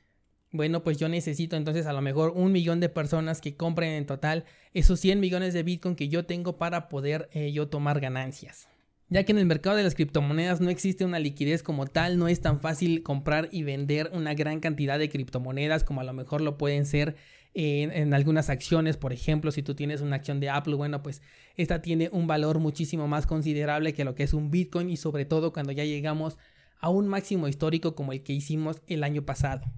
Bueno, 0.54 0.84
pues 0.84 0.98
yo 0.98 1.10
necesito 1.10 1.58
entonces 1.58 1.86
a 1.86 1.94
lo 1.94 2.02
mejor 2.02 2.32
un 2.34 2.54
millón 2.54 2.80
de 2.80 2.88
personas 2.88 3.42
que 3.42 3.58
compren 3.58 3.92
en 3.92 4.06
total 4.06 4.46
esos 4.74 5.02
100 5.02 5.20
millones 5.20 5.54
de 5.54 5.64
bitcoin 5.64 5.96
que 5.96 6.08
yo 6.08 6.26
tengo 6.26 6.58
para 6.58 6.88
poder 6.88 7.28
eh, 7.34 7.52
yo 7.52 7.68
tomar 7.68 8.00
ganancias 8.00 8.70
ya 9.10 9.24
que 9.26 9.32
en 9.32 9.38
el 9.38 9.46
mercado 9.46 9.76
de 9.76 9.84
las 9.84 9.94
criptomonedas 9.94 10.60
no 10.60 10.72
existe 10.72 11.06
una 11.06 11.20
liquidez 11.20 11.62
como 11.62 11.86
tal, 11.86 12.18
no 12.18 12.28
es 12.28 12.42
tan 12.42 12.60
fácil 12.60 13.04
comprar 13.04 13.48
y 13.52 13.62
vender 13.62 14.10
una 14.12 14.34
gran 14.34 14.60
cantidad 14.60 14.98
de 14.98 15.10
criptomonedas 15.10 15.84
como 15.84 16.02
a 16.02 16.04
lo 16.04 16.14
mejor 16.14 16.42
lo 16.42 16.58
pueden 16.58 16.88
ser 16.88 17.16
en, 17.54 18.14
algunas 18.16 18.50
acciones, 18.50 18.98
por 18.98 19.14
ejemplo, 19.14 19.52
si 19.52 19.62
tú 19.62 19.76
tienes 19.76 20.02
una 20.02 20.16
acción 20.16 20.40
de 20.40 20.50
Apple, 20.50 20.74
bueno, 20.74 21.04
pues 21.04 21.22
esta 21.56 21.84
tiene 21.84 22.10
un 22.12 22.26
valor 22.26 22.58
muchísimo 22.58 23.08
más 23.08 23.28
considerable 23.28 23.94
que 23.94 24.04
lo 24.04 24.16
que 24.16 24.24
es 24.24 24.34
un 24.34 24.50
Bitcoin 24.50 24.90
y 24.90 24.98
sobre 24.98 25.26
todo 25.26 25.54
cuando 25.54 25.72
ya 25.72 25.84
llegamos 25.84 26.40
a 26.80 26.90
un 26.90 27.08
máximo 27.08 27.48
histórico 27.48 27.94
como 27.94 28.12
el 28.12 28.24
que 28.24 28.34
hicimos 28.34 28.82
el 28.88 29.04
año 29.04 29.24
pasado. 29.24 29.72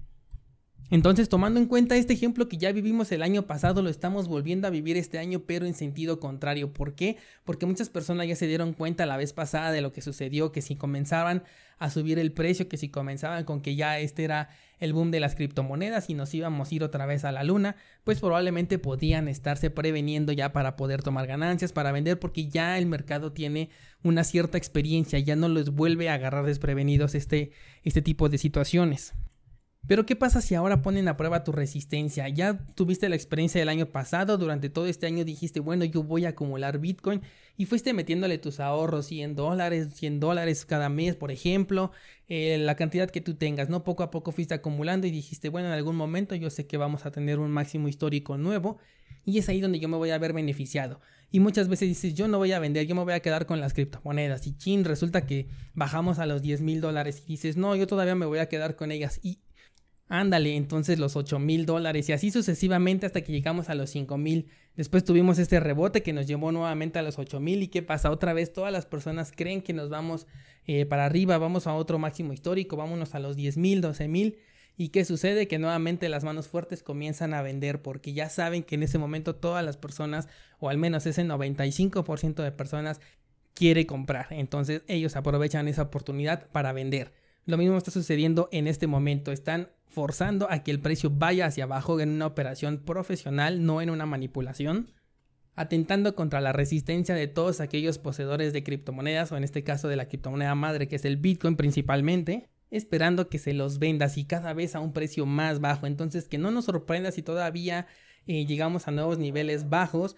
Entonces, 0.88 1.28
tomando 1.28 1.58
en 1.58 1.66
cuenta 1.66 1.96
este 1.96 2.12
ejemplo 2.12 2.48
que 2.48 2.58
ya 2.58 2.70
vivimos 2.70 3.10
el 3.10 3.22
año 3.22 3.42
pasado, 3.46 3.82
lo 3.82 3.90
estamos 3.90 4.28
volviendo 4.28 4.68
a 4.68 4.70
vivir 4.70 4.96
este 4.96 5.18
año, 5.18 5.40
pero 5.40 5.66
en 5.66 5.74
sentido 5.74 6.20
contrario. 6.20 6.72
¿Por 6.72 6.94
qué? 6.94 7.16
Porque 7.44 7.66
muchas 7.66 7.88
personas 7.88 8.28
ya 8.28 8.36
se 8.36 8.46
dieron 8.46 8.72
cuenta 8.72 9.04
la 9.04 9.16
vez 9.16 9.32
pasada 9.32 9.72
de 9.72 9.80
lo 9.80 9.92
que 9.92 10.00
sucedió, 10.00 10.52
que 10.52 10.62
si 10.62 10.76
comenzaban 10.76 11.42
a 11.78 11.90
subir 11.90 12.20
el 12.20 12.30
precio, 12.30 12.68
que 12.68 12.76
si 12.76 12.88
comenzaban 12.88 13.44
con 13.44 13.60
que 13.60 13.74
ya 13.74 13.98
este 13.98 14.22
era 14.24 14.48
el 14.78 14.92
boom 14.92 15.10
de 15.10 15.20
las 15.20 15.34
criptomonedas 15.34 16.08
y 16.08 16.14
nos 16.14 16.32
íbamos 16.32 16.70
a 16.70 16.74
ir 16.74 16.84
otra 16.84 17.04
vez 17.04 17.24
a 17.24 17.32
la 17.32 17.42
luna, 17.42 17.74
pues 18.04 18.20
probablemente 18.20 18.78
podían 18.78 19.26
estarse 19.26 19.70
preveniendo 19.70 20.32
ya 20.32 20.52
para 20.52 20.76
poder 20.76 21.02
tomar 21.02 21.26
ganancias, 21.26 21.72
para 21.72 21.90
vender, 21.90 22.18
porque 22.20 22.46
ya 22.46 22.78
el 22.78 22.86
mercado 22.86 23.32
tiene 23.32 23.70
una 24.04 24.22
cierta 24.22 24.56
experiencia, 24.56 25.18
ya 25.18 25.34
no 25.34 25.48
les 25.48 25.70
vuelve 25.70 26.08
a 26.08 26.14
agarrar 26.14 26.46
desprevenidos 26.46 27.16
este, 27.16 27.50
este 27.82 28.02
tipo 28.02 28.28
de 28.28 28.38
situaciones. 28.38 29.14
Pero 29.86 30.04
¿qué 30.04 30.16
pasa 30.16 30.40
si 30.40 30.56
ahora 30.56 30.82
ponen 30.82 31.06
a 31.06 31.16
prueba 31.16 31.44
tu 31.44 31.52
resistencia? 31.52 32.28
Ya 32.28 32.58
tuviste 32.74 33.08
la 33.08 33.14
experiencia 33.14 33.60
del 33.60 33.68
año 33.68 33.86
pasado, 33.86 34.36
durante 34.36 34.68
todo 34.68 34.86
este 34.86 35.06
año 35.06 35.24
dijiste, 35.24 35.60
bueno, 35.60 35.84
yo 35.84 36.02
voy 36.02 36.24
a 36.24 36.30
acumular 36.30 36.80
Bitcoin 36.80 37.22
y 37.56 37.66
fuiste 37.66 37.92
metiéndole 37.92 38.38
tus 38.38 38.58
ahorros 38.58 39.06
100 39.06 39.36
dólares, 39.36 39.88
100 39.94 40.18
dólares 40.18 40.66
cada 40.66 40.88
mes, 40.88 41.14
por 41.14 41.30
ejemplo, 41.30 41.92
eh, 42.28 42.58
la 42.58 42.74
cantidad 42.74 43.08
que 43.10 43.20
tú 43.20 43.34
tengas, 43.34 43.68
¿no? 43.68 43.84
Poco 43.84 44.02
a 44.02 44.10
poco 44.10 44.32
fuiste 44.32 44.54
acumulando 44.54 45.06
y 45.06 45.12
dijiste, 45.12 45.50
bueno, 45.50 45.68
en 45.68 45.74
algún 45.74 45.94
momento 45.94 46.34
yo 46.34 46.50
sé 46.50 46.66
que 46.66 46.76
vamos 46.76 47.06
a 47.06 47.12
tener 47.12 47.38
un 47.38 47.52
máximo 47.52 47.86
histórico 47.86 48.36
nuevo 48.36 48.78
y 49.24 49.38
es 49.38 49.48
ahí 49.48 49.60
donde 49.60 49.78
yo 49.78 49.88
me 49.88 49.96
voy 49.96 50.10
a 50.10 50.18
ver 50.18 50.32
beneficiado. 50.32 51.00
Y 51.30 51.40
muchas 51.40 51.68
veces 51.68 51.88
dices, 51.88 52.14
yo 52.14 52.28
no 52.28 52.38
voy 52.38 52.52
a 52.52 52.58
vender, 52.58 52.86
yo 52.86 52.94
me 52.94 53.02
voy 53.02 53.12
a 53.12 53.20
quedar 53.20 53.46
con 53.46 53.60
las 53.60 53.74
criptomonedas. 53.74 54.46
Y 54.46 54.56
chin, 54.56 54.84
resulta 54.84 55.26
que 55.26 55.48
bajamos 55.74 56.20
a 56.20 56.26
los 56.26 56.42
10 56.42 56.60
mil 56.60 56.80
dólares 56.80 57.22
y 57.26 57.32
dices, 57.32 57.56
no, 57.56 57.74
yo 57.74 57.86
todavía 57.88 58.14
me 58.14 58.26
voy 58.26 58.38
a 58.38 58.48
quedar 58.48 58.76
con 58.76 58.92
ellas. 58.92 59.18
Y 59.24 59.40
Ándale, 60.08 60.54
entonces 60.54 61.00
los 61.00 61.16
8 61.16 61.40
mil 61.40 61.66
dólares 61.66 62.08
y 62.08 62.12
así 62.12 62.30
sucesivamente 62.30 63.06
hasta 63.06 63.22
que 63.22 63.32
llegamos 63.32 63.68
a 63.68 63.74
los 63.74 63.90
5 63.90 64.16
mil. 64.18 64.46
Después 64.76 65.04
tuvimos 65.04 65.38
este 65.38 65.58
rebote 65.58 66.02
que 66.02 66.12
nos 66.12 66.26
llevó 66.28 66.52
nuevamente 66.52 66.98
a 66.98 67.02
los 67.02 67.18
8 67.18 67.40
mil 67.40 67.62
y 67.62 67.68
qué 67.68 67.82
pasa 67.82 68.10
otra 68.10 68.32
vez 68.32 68.52
todas 68.52 68.72
las 68.72 68.86
personas 68.86 69.32
creen 69.34 69.62
que 69.62 69.72
nos 69.72 69.90
vamos 69.90 70.26
eh, 70.66 70.86
para 70.86 71.06
arriba, 71.06 71.38
vamos 71.38 71.66
a 71.66 71.74
otro 71.74 71.98
máximo 71.98 72.32
histórico, 72.32 72.76
vámonos 72.76 73.14
a 73.16 73.18
los 73.18 73.34
10 73.34 73.56
mil, 73.56 73.80
12 73.80 74.06
mil 74.06 74.38
y 74.76 74.90
qué 74.90 75.04
sucede 75.04 75.48
que 75.48 75.58
nuevamente 75.58 76.08
las 76.08 76.22
manos 76.22 76.46
fuertes 76.46 76.84
comienzan 76.84 77.34
a 77.34 77.42
vender 77.42 77.82
porque 77.82 78.12
ya 78.12 78.28
saben 78.28 78.62
que 78.62 78.76
en 78.76 78.84
ese 78.84 78.98
momento 78.98 79.34
todas 79.34 79.64
las 79.64 79.76
personas 79.76 80.28
o 80.60 80.68
al 80.68 80.78
menos 80.78 81.06
ese 81.06 81.24
95% 81.24 82.42
de 82.44 82.52
personas 82.52 83.00
quiere 83.54 83.86
comprar, 83.86 84.26
entonces 84.30 84.82
ellos 84.86 85.16
aprovechan 85.16 85.66
esa 85.66 85.82
oportunidad 85.82 86.46
para 86.50 86.72
vender. 86.72 87.12
Lo 87.46 87.56
mismo 87.56 87.78
está 87.78 87.92
sucediendo 87.92 88.48
en 88.50 88.66
este 88.66 88.88
momento. 88.88 89.30
Están 89.30 89.70
forzando 89.88 90.50
a 90.50 90.64
que 90.64 90.72
el 90.72 90.80
precio 90.80 91.10
vaya 91.10 91.46
hacia 91.46 91.64
abajo 91.64 92.00
en 92.00 92.10
una 92.10 92.26
operación 92.26 92.78
profesional, 92.78 93.64
no 93.64 93.80
en 93.80 93.88
una 93.88 94.04
manipulación, 94.04 94.92
atentando 95.54 96.16
contra 96.16 96.40
la 96.40 96.52
resistencia 96.52 97.14
de 97.14 97.28
todos 97.28 97.60
aquellos 97.60 97.98
poseedores 97.98 98.52
de 98.52 98.64
criptomonedas, 98.64 99.30
o 99.30 99.36
en 99.36 99.44
este 99.44 99.62
caso 99.62 99.86
de 99.86 99.94
la 99.94 100.08
criptomoneda 100.08 100.56
madre, 100.56 100.88
que 100.88 100.96
es 100.96 101.04
el 101.04 101.18
Bitcoin 101.18 101.54
principalmente, 101.54 102.48
esperando 102.72 103.28
que 103.28 103.38
se 103.38 103.54
los 103.54 103.78
vendas 103.78 104.18
y 104.18 104.24
cada 104.24 104.52
vez 104.52 104.74
a 104.74 104.80
un 104.80 104.92
precio 104.92 105.24
más 105.24 105.60
bajo. 105.60 105.86
Entonces, 105.86 106.26
que 106.26 106.38
no 106.38 106.50
nos 106.50 106.64
sorprenda 106.64 107.12
si 107.12 107.22
todavía 107.22 107.86
eh, 108.26 108.44
llegamos 108.44 108.88
a 108.88 108.90
nuevos 108.90 109.18
niveles 109.18 109.70
bajos. 109.70 110.16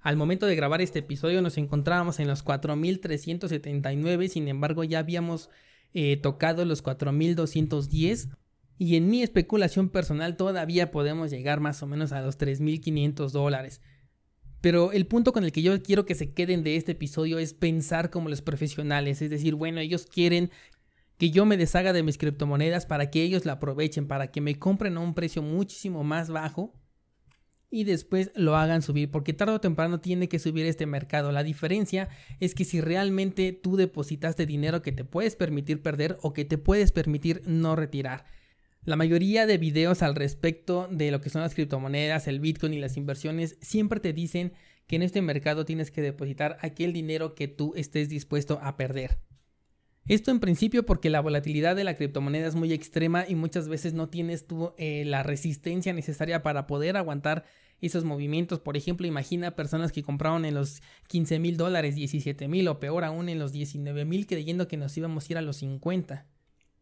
Al 0.00 0.16
momento 0.16 0.46
de 0.46 0.56
grabar 0.56 0.82
este 0.82 0.98
episodio 0.98 1.42
nos 1.42 1.58
encontrábamos 1.58 2.18
en 2.18 2.26
los 2.26 2.44
4.379, 2.44 4.28
sin 4.28 4.48
embargo 4.48 4.82
ya 4.82 4.98
habíamos 4.98 5.48
eh, 5.98 6.18
tocado 6.18 6.66
los 6.66 6.82
4210 6.82 8.28
y 8.76 8.96
en 8.96 9.08
mi 9.08 9.22
especulación 9.22 9.88
personal 9.88 10.36
todavía 10.36 10.90
podemos 10.90 11.30
llegar 11.30 11.58
más 11.58 11.82
o 11.82 11.86
menos 11.86 12.12
a 12.12 12.20
los 12.20 12.36
3500 12.36 13.32
dólares. 13.32 13.80
Pero 14.60 14.92
el 14.92 15.06
punto 15.06 15.32
con 15.32 15.42
el 15.42 15.52
que 15.52 15.62
yo 15.62 15.82
quiero 15.82 16.04
que 16.04 16.14
se 16.14 16.34
queden 16.34 16.62
de 16.62 16.76
este 16.76 16.92
episodio 16.92 17.38
es 17.38 17.54
pensar 17.54 18.10
como 18.10 18.28
los 18.28 18.42
profesionales, 18.42 19.22
es 19.22 19.30
decir, 19.30 19.54
bueno, 19.54 19.80
ellos 19.80 20.04
quieren 20.04 20.50
que 21.16 21.30
yo 21.30 21.46
me 21.46 21.56
deshaga 21.56 21.94
de 21.94 22.02
mis 22.02 22.18
criptomonedas 22.18 22.84
para 22.84 23.10
que 23.10 23.22
ellos 23.22 23.46
la 23.46 23.52
aprovechen, 23.52 24.06
para 24.06 24.30
que 24.30 24.42
me 24.42 24.58
compren 24.58 24.98
a 24.98 25.00
un 25.00 25.14
precio 25.14 25.40
muchísimo 25.40 26.04
más 26.04 26.28
bajo 26.28 26.74
y 27.70 27.84
después 27.84 28.30
lo 28.34 28.56
hagan 28.56 28.82
subir, 28.82 29.10
porque 29.10 29.32
tarde 29.32 29.54
o 29.54 29.60
temprano 29.60 30.00
tiene 30.00 30.28
que 30.28 30.38
subir 30.38 30.66
este 30.66 30.86
mercado. 30.86 31.32
La 31.32 31.42
diferencia 31.42 32.08
es 32.40 32.54
que 32.54 32.64
si 32.64 32.80
realmente 32.80 33.52
tú 33.52 33.76
depositaste 33.76 34.46
dinero 34.46 34.82
que 34.82 34.92
te 34.92 35.04
puedes 35.04 35.36
permitir 35.36 35.82
perder 35.82 36.18
o 36.22 36.32
que 36.32 36.44
te 36.44 36.58
puedes 36.58 36.92
permitir 36.92 37.42
no 37.46 37.76
retirar. 37.76 38.24
La 38.84 38.94
mayoría 38.94 39.46
de 39.46 39.58
videos 39.58 40.02
al 40.02 40.14
respecto 40.14 40.86
de 40.90 41.10
lo 41.10 41.20
que 41.20 41.28
son 41.28 41.42
las 41.42 41.54
criptomonedas, 41.54 42.28
el 42.28 42.38
Bitcoin 42.38 42.72
y 42.72 42.78
las 42.78 42.96
inversiones 42.96 43.58
siempre 43.60 43.98
te 43.98 44.12
dicen 44.12 44.52
que 44.86 44.94
en 44.94 45.02
este 45.02 45.22
mercado 45.22 45.64
tienes 45.64 45.90
que 45.90 46.02
depositar 46.02 46.58
aquel 46.60 46.92
dinero 46.92 47.34
que 47.34 47.48
tú 47.48 47.72
estés 47.74 48.08
dispuesto 48.08 48.60
a 48.62 48.76
perder. 48.76 49.18
Esto 50.08 50.30
en 50.30 50.38
principio 50.38 50.86
porque 50.86 51.10
la 51.10 51.20
volatilidad 51.20 51.74
de 51.74 51.82
la 51.82 51.94
criptomoneda 51.94 52.46
es 52.46 52.54
muy 52.54 52.72
extrema 52.72 53.24
y 53.28 53.34
muchas 53.34 53.68
veces 53.68 53.92
no 53.92 54.08
tienes 54.08 54.46
tú 54.46 54.72
eh, 54.78 55.04
la 55.04 55.24
resistencia 55.24 55.92
necesaria 55.92 56.44
para 56.44 56.68
poder 56.68 56.96
aguantar 56.96 57.44
esos 57.80 58.04
movimientos. 58.04 58.60
Por 58.60 58.76
ejemplo, 58.76 59.08
imagina 59.08 59.56
personas 59.56 59.90
que 59.90 60.04
compraron 60.04 60.44
en 60.44 60.54
los 60.54 60.80
15 61.08 61.40
mil 61.40 61.56
dólares, 61.56 61.96
17 61.96 62.46
mil 62.46 62.68
o 62.68 62.78
peor 62.78 63.02
aún 63.02 63.28
en 63.28 63.40
los 63.40 63.50
19 63.52 64.04
mil 64.04 64.28
creyendo 64.28 64.68
que 64.68 64.76
nos 64.76 64.96
íbamos 64.96 65.28
a 65.28 65.32
ir 65.32 65.38
a 65.38 65.42
los 65.42 65.56
50. 65.56 66.24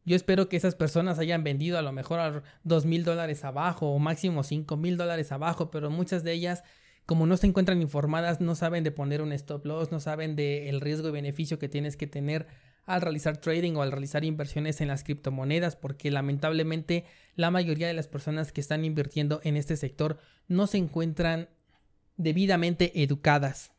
Yo 0.04 0.16
espero 0.16 0.50
que 0.50 0.58
esas 0.58 0.74
personas 0.74 1.18
hayan 1.18 1.44
vendido 1.44 1.78
a 1.78 1.82
lo 1.82 1.92
mejor 1.92 2.20
a 2.20 2.42
2 2.64 2.84
mil 2.84 3.04
dólares 3.04 3.42
abajo 3.42 3.88
o 3.88 3.98
máximo 3.98 4.42
5 4.42 4.76
mil 4.76 4.98
dólares 4.98 5.32
abajo, 5.32 5.70
pero 5.70 5.88
muchas 5.88 6.24
de 6.24 6.32
ellas 6.32 6.62
como 7.06 7.26
no 7.26 7.36
se 7.36 7.46
encuentran 7.46 7.82
informadas, 7.82 8.40
no 8.40 8.54
saben 8.54 8.82
de 8.82 8.90
poner 8.90 9.20
un 9.20 9.32
stop 9.32 9.66
loss, 9.66 9.92
no 9.92 10.00
saben 10.00 10.36
del 10.36 10.80
riesgo 10.80 11.08
y 11.08 11.12
beneficio 11.12 11.58
que 11.58 11.68
tienes 11.68 11.96
que 11.96 12.06
tener 12.06 12.46
al 12.86 13.00
realizar 13.00 13.38
trading 13.38 13.74
o 13.74 13.82
al 13.82 13.92
realizar 13.92 14.24
inversiones 14.24 14.80
en 14.80 14.88
las 14.88 15.04
criptomonedas, 15.04 15.76
porque 15.76 16.10
lamentablemente 16.10 17.04
la 17.34 17.50
mayoría 17.50 17.86
de 17.86 17.94
las 17.94 18.08
personas 18.08 18.52
que 18.52 18.60
están 18.60 18.84
invirtiendo 18.84 19.40
en 19.44 19.56
este 19.56 19.76
sector 19.76 20.18
no 20.48 20.66
se 20.66 20.78
encuentran 20.78 21.48
debidamente 22.16 23.02
educadas. 23.02 23.72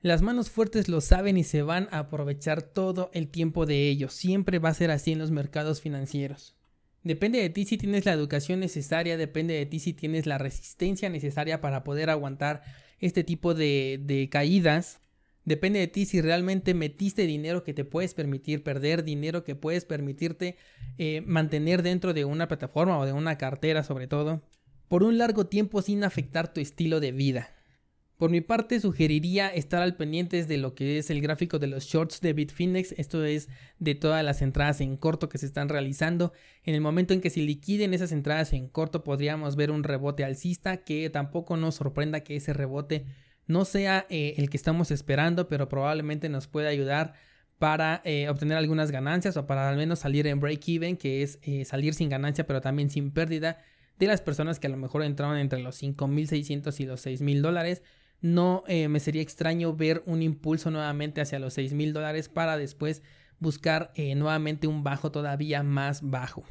Las 0.00 0.22
manos 0.22 0.50
fuertes 0.50 0.88
lo 0.88 1.00
saben 1.00 1.38
y 1.38 1.44
se 1.44 1.62
van 1.62 1.88
a 1.90 2.00
aprovechar 2.00 2.62
todo 2.62 3.10
el 3.12 3.28
tiempo 3.28 3.66
de 3.66 3.88
ellos. 3.88 4.12
Siempre 4.12 4.58
va 4.58 4.68
a 4.68 4.74
ser 4.74 4.90
así 4.90 5.12
en 5.12 5.18
los 5.18 5.30
mercados 5.30 5.80
financieros. 5.80 6.56
Depende 7.02 7.40
de 7.40 7.50
ti 7.50 7.64
si 7.64 7.78
tienes 7.78 8.04
la 8.04 8.12
educación 8.12 8.60
necesaria, 8.60 9.16
depende 9.16 9.54
de 9.54 9.66
ti 9.66 9.78
si 9.80 9.94
tienes 9.94 10.26
la 10.26 10.38
resistencia 10.38 11.08
necesaria 11.08 11.60
para 11.60 11.82
poder 11.82 12.10
aguantar 12.10 12.62
este 13.00 13.24
tipo 13.24 13.54
de, 13.54 14.00
de 14.02 14.28
caídas 14.28 15.00
Depende 15.48 15.78
de 15.78 15.86
ti 15.86 16.04
si 16.04 16.20
realmente 16.20 16.74
metiste 16.74 17.22
dinero 17.22 17.64
que 17.64 17.72
te 17.72 17.86
puedes 17.86 18.12
permitir 18.12 18.62
perder, 18.62 19.02
dinero 19.02 19.44
que 19.44 19.54
puedes 19.54 19.86
permitirte 19.86 20.58
eh, 20.98 21.22
mantener 21.22 21.82
dentro 21.82 22.12
de 22.12 22.26
una 22.26 22.48
plataforma 22.48 22.98
o 22.98 23.06
de 23.06 23.14
una 23.14 23.38
cartera 23.38 23.82
sobre 23.82 24.08
todo, 24.08 24.42
por 24.88 25.02
un 25.02 25.16
largo 25.16 25.46
tiempo 25.46 25.80
sin 25.80 26.04
afectar 26.04 26.52
tu 26.52 26.60
estilo 26.60 27.00
de 27.00 27.12
vida. 27.12 27.54
Por 28.18 28.30
mi 28.30 28.42
parte, 28.42 28.78
sugeriría 28.78 29.48
estar 29.48 29.80
al 29.80 29.96
pendiente 29.96 30.44
de 30.44 30.58
lo 30.58 30.74
que 30.74 30.98
es 30.98 31.08
el 31.08 31.22
gráfico 31.22 31.58
de 31.58 31.68
los 31.68 31.84
shorts 31.84 32.20
de 32.20 32.34
Bitfinex. 32.34 32.92
Esto 32.98 33.24
es 33.24 33.48
de 33.78 33.94
todas 33.94 34.22
las 34.22 34.42
entradas 34.42 34.82
en 34.82 34.98
corto 34.98 35.30
que 35.30 35.38
se 35.38 35.46
están 35.46 35.70
realizando. 35.70 36.34
En 36.62 36.74
el 36.74 36.82
momento 36.82 37.14
en 37.14 37.22
que 37.22 37.30
se 37.30 37.40
liquiden 37.40 37.94
esas 37.94 38.12
entradas 38.12 38.52
en 38.52 38.68
corto, 38.68 39.02
podríamos 39.02 39.56
ver 39.56 39.70
un 39.70 39.82
rebote 39.82 40.24
alcista 40.24 40.84
que 40.84 41.08
tampoco 41.08 41.56
nos 41.56 41.76
sorprenda 41.76 42.20
que 42.20 42.36
ese 42.36 42.52
rebote 42.52 43.06
no 43.48 43.64
sea 43.64 44.06
eh, 44.10 44.34
el 44.36 44.50
que 44.50 44.56
estamos 44.56 44.90
esperando, 44.90 45.48
pero 45.48 45.68
probablemente 45.68 46.28
nos 46.28 46.46
puede 46.46 46.68
ayudar 46.68 47.14
para 47.58 48.02
eh, 48.04 48.28
obtener 48.28 48.56
algunas 48.56 48.92
ganancias 48.92 49.36
o 49.36 49.46
para 49.46 49.68
al 49.68 49.76
menos 49.76 49.98
salir 49.98 50.26
en 50.28 50.38
break-even, 50.38 50.96
que 50.96 51.22
es 51.22 51.40
eh, 51.42 51.64
salir 51.64 51.94
sin 51.94 52.08
ganancia, 52.08 52.46
pero 52.46 52.60
también 52.60 52.90
sin 52.90 53.10
pérdida 53.10 53.58
de 53.98 54.06
las 54.06 54.20
personas 54.20 54.60
que 54.60 54.68
a 54.68 54.70
lo 54.70 54.76
mejor 54.76 55.02
entraron 55.02 55.38
entre 55.38 55.60
los 55.60 55.82
5.600 55.82 56.78
y 56.78 56.86
los 56.86 57.04
6.000 57.04 57.40
dólares. 57.40 57.82
No 58.20 58.64
me 58.66 58.98
sería 58.98 59.22
extraño 59.22 59.74
ver 59.74 60.02
un 60.04 60.22
impulso 60.22 60.72
nuevamente 60.72 61.20
hacia 61.20 61.38
los 61.38 61.56
6.000 61.56 61.92
dólares 61.92 62.28
para 62.28 62.56
después 62.56 63.02
buscar 63.38 63.92
nuevamente 64.16 64.66
un 64.66 64.82
bajo 64.82 65.12
todavía 65.12 65.62
más 65.62 66.00
bajo. 66.02 66.44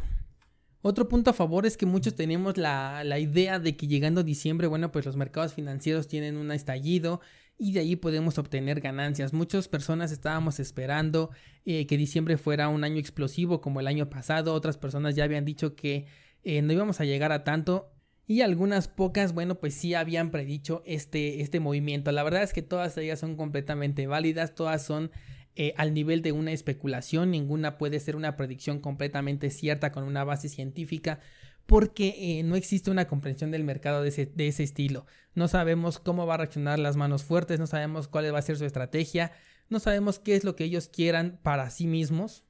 Otro 0.88 1.10
punto 1.10 1.32
a 1.32 1.34
favor 1.34 1.65
es 1.65 1.75
que 1.75 1.86
muchos 1.86 2.15
tenemos 2.15 2.56
la, 2.56 3.03
idea 3.20 3.60
de 3.60 3.75
que 3.75 3.88
llegando 3.88 4.24
diciembre, 4.24 4.67
bueno, 4.67 4.89
pues 4.89 5.06
los 5.06 5.17
mercados 5.17 5.53
financieros 5.53 6.08
tienen 6.08 6.38
un 6.38 6.50
estallido 6.50 7.20
y 7.58 7.74
de 7.74 7.82
ahí 7.82 7.98
podemos 7.98 8.38
obtener 8.38 8.79
ganancias. 8.79 9.34
Muchas 9.34 9.67
personas 9.67 10.13
estábamos 10.13 10.62
esperando 10.62 11.29
eh, 11.65 11.88
que 11.88 11.98
diciembre 11.98 12.38
fuera 12.38 12.70
un 12.70 12.86
año 12.86 13.00
explosivo 13.00 13.60
como 13.60 13.82
el 13.82 13.88
año 13.88 14.10
pasado, 14.10 14.53
otras 14.53 14.77
personas 14.77 15.13
ya 15.13 15.25
habían 15.25 15.44
dicho 15.44 15.75
que 15.75 16.06
eh, 16.46 16.62
no 16.62 16.72
íbamos 16.72 17.01
a 17.01 17.03
llegar 17.03 17.34
a 17.34 17.44
tanto 17.44 17.91
y 18.25 18.39
algunas 18.39 18.88
pocas, 18.88 19.34
bueno, 19.34 19.56
pues 19.56 19.74
sí 19.74 19.94
habían 19.94 20.32
predicho 20.32 20.84
este, 20.86 21.41
este 21.41 21.60
movimiento. 21.60 22.13
La 22.13 22.24
verdad 22.24 22.44
es 22.44 22.53
que 22.53 22.62
todas 22.62 22.98
ellas 22.98 23.20
son 23.20 23.36
completamente 23.36 24.08
válidas, 24.08 24.56
todas 24.56 24.86
son 24.86 25.12
eh, 25.58 25.74
al 25.78 25.94
nivel 25.94 26.22
de 26.22 26.32
una 26.32 26.52
especulación, 26.52 27.32
ninguna 27.32 27.78
puede 27.78 28.00
ser 28.00 28.16
una 28.16 28.38
predicción 28.38 28.80
completamente 28.80 29.50
cierta 29.50 29.92
con 29.92 30.04
una 30.04 30.24
base 30.24 30.50
científica 30.50 31.20
porque 31.66 32.16
eh, 32.18 32.44
no 32.44 32.56
existe 32.56 32.90
una 32.90 33.08
comprensión 33.08 33.52
del 33.52 33.64
mercado 33.64 34.02
de 34.02 34.10
ese, 34.10 34.26
de 34.26 34.48
ese, 34.48 34.64
estilo. 34.64 35.06
No 35.36 35.48
sabemos 35.48 36.00
cómo 36.00 36.26
va 36.26 36.36
a 36.36 36.38
reaccionar 36.38 36.80
las 36.80 36.96
manos 36.96 37.24
fuertes, 37.24 37.60
no 37.60 37.68
sabemos 37.68 38.08
cuál 38.08 38.34
va 38.34 38.40
a 38.40 38.42
ser 38.42 38.58
su 38.58 38.66
estrategia, 38.66 39.34
no 39.70 39.80
sabemos 39.80 40.18
qué 40.18 40.36
es 40.36 40.46
lo 40.46 40.56
que 40.56 40.64
ellos 40.64 40.88
quieran 40.88 41.40
para 41.44 41.70
sí 41.70 41.86
mismos. 41.86 42.46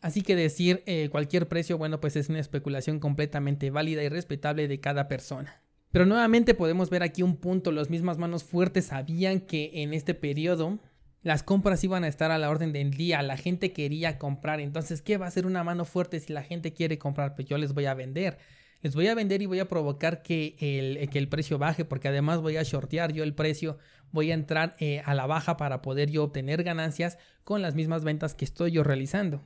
Así 0.00 0.22
que 0.22 0.36
decir 0.36 0.84
eh, 0.86 1.08
cualquier 1.10 1.48
precio, 1.48 1.76
bueno, 1.76 2.00
pues 2.00 2.14
es 2.14 2.28
una 2.28 2.38
especulación 2.38 3.00
completamente 3.00 3.70
válida 3.70 4.04
y 4.04 4.08
respetable 4.08 4.68
de 4.68 4.78
cada 4.78 5.08
persona. 5.08 5.62
Pero 5.90 6.06
nuevamente 6.06 6.54
podemos 6.54 6.90
ver 6.90 7.02
aquí 7.02 7.22
un 7.22 7.36
punto, 7.36 7.72
las 7.72 7.90
mismas 7.90 8.18
manos 8.18 8.44
fuertes 8.44 8.86
sabían 8.86 9.40
que 9.40 9.82
en 9.82 9.94
este 9.94 10.14
periodo 10.14 10.78
las 11.22 11.42
compras 11.42 11.82
iban 11.84 12.04
a 12.04 12.08
estar 12.08 12.30
a 12.30 12.38
la 12.38 12.50
orden 12.50 12.72
del 12.72 12.92
día, 12.92 13.22
la 13.22 13.36
gente 13.36 13.72
quería 13.72 14.18
comprar, 14.18 14.60
entonces 14.60 15.02
¿qué 15.02 15.16
va 15.16 15.26
a 15.26 15.30
ser 15.30 15.46
una 15.46 15.64
mano 15.64 15.84
fuerte 15.84 16.20
si 16.20 16.32
la 16.32 16.42
gente 16.42 16.72
quiere 16.72 16.98
comprar? 16.98 17.34
Pues 17.34 17.48
yo 17.48 17.58
les 17.58 17.74
voy 17.74 17.86
a 17.86 17.94
vender. 17.94 18.38
Les 18.80 18.94
voy 18.94 19.08
a 19.08 19.14
vender 19.16 19.42
y 19.42 19.46
voy 19.46 19.58
a 19.58 19.68
provocar 19.68 20.22
que 20.22 20.54
el, 20.60 21.10
que 21.10 21.18
el 21.18 21.28
precio 21.28 21.58
baje 21.58 21.84
porque 21.84 22.08
además 22.08 22.40
voy 22.40 22.56
a 22.56 22.62
shortear 22.62 23.12
yo 23.12 23.24
el 23.24 23.34
precio, 23.34 23.78
voy 24.12 24.30
a 24.30 24.34
entrar 24.34 24.76
eh, 24.78 25.02
a 25.04 25.14
la 25.14 25.26
baja 25.26 25.56
para 25.56 25.82
poder 25.82 26.10
yo 26.10 26.22
obtener 26.22 26.62
ganancias 26.62 27.18
con 27.42 27.60
las 27.60 27.74
mismas 27.74 28.04
ventas 28.04 28.34
que 28.34 28.44
estoy 28.44 28.70
yo 28.70 28.84
realizando. 28.84 29.42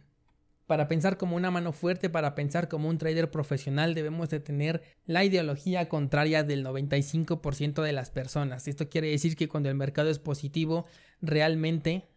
Para 0.66 0.88
pensar 0.88 1.18
como 1.18 1.36
una 1.36 1.50
mano 1.50 1.72
fuerte, 1.72 2.08
para 2.08 2.34
pensar 2.34 2.68
como 2.68 2.88
un 2.88 2.98
trader 2.98 3.30
profesional, 3.30 3.94
debemos 3.94 4.30
de 4.30 4.40
tener 4.40 4.82
la 5.06 5.24
ideología 5.24 5.88
contraria 5.88 6.44
del 6.44 6.64
95% 6.64 7.82
de 7.82 7.92
las 7.92 8.10
personas. 8.10 8.68
Esto 8.68 8.88
quiere 8.88 9.08
decir 9.08 9.36
que 9.36 9.48
cuando 9.48 9.68
el 9.68 9.74
mercado 9.74 10.08
es 10.08 10.18
positivo, 10.18 10.86
realmente 11.20 12.08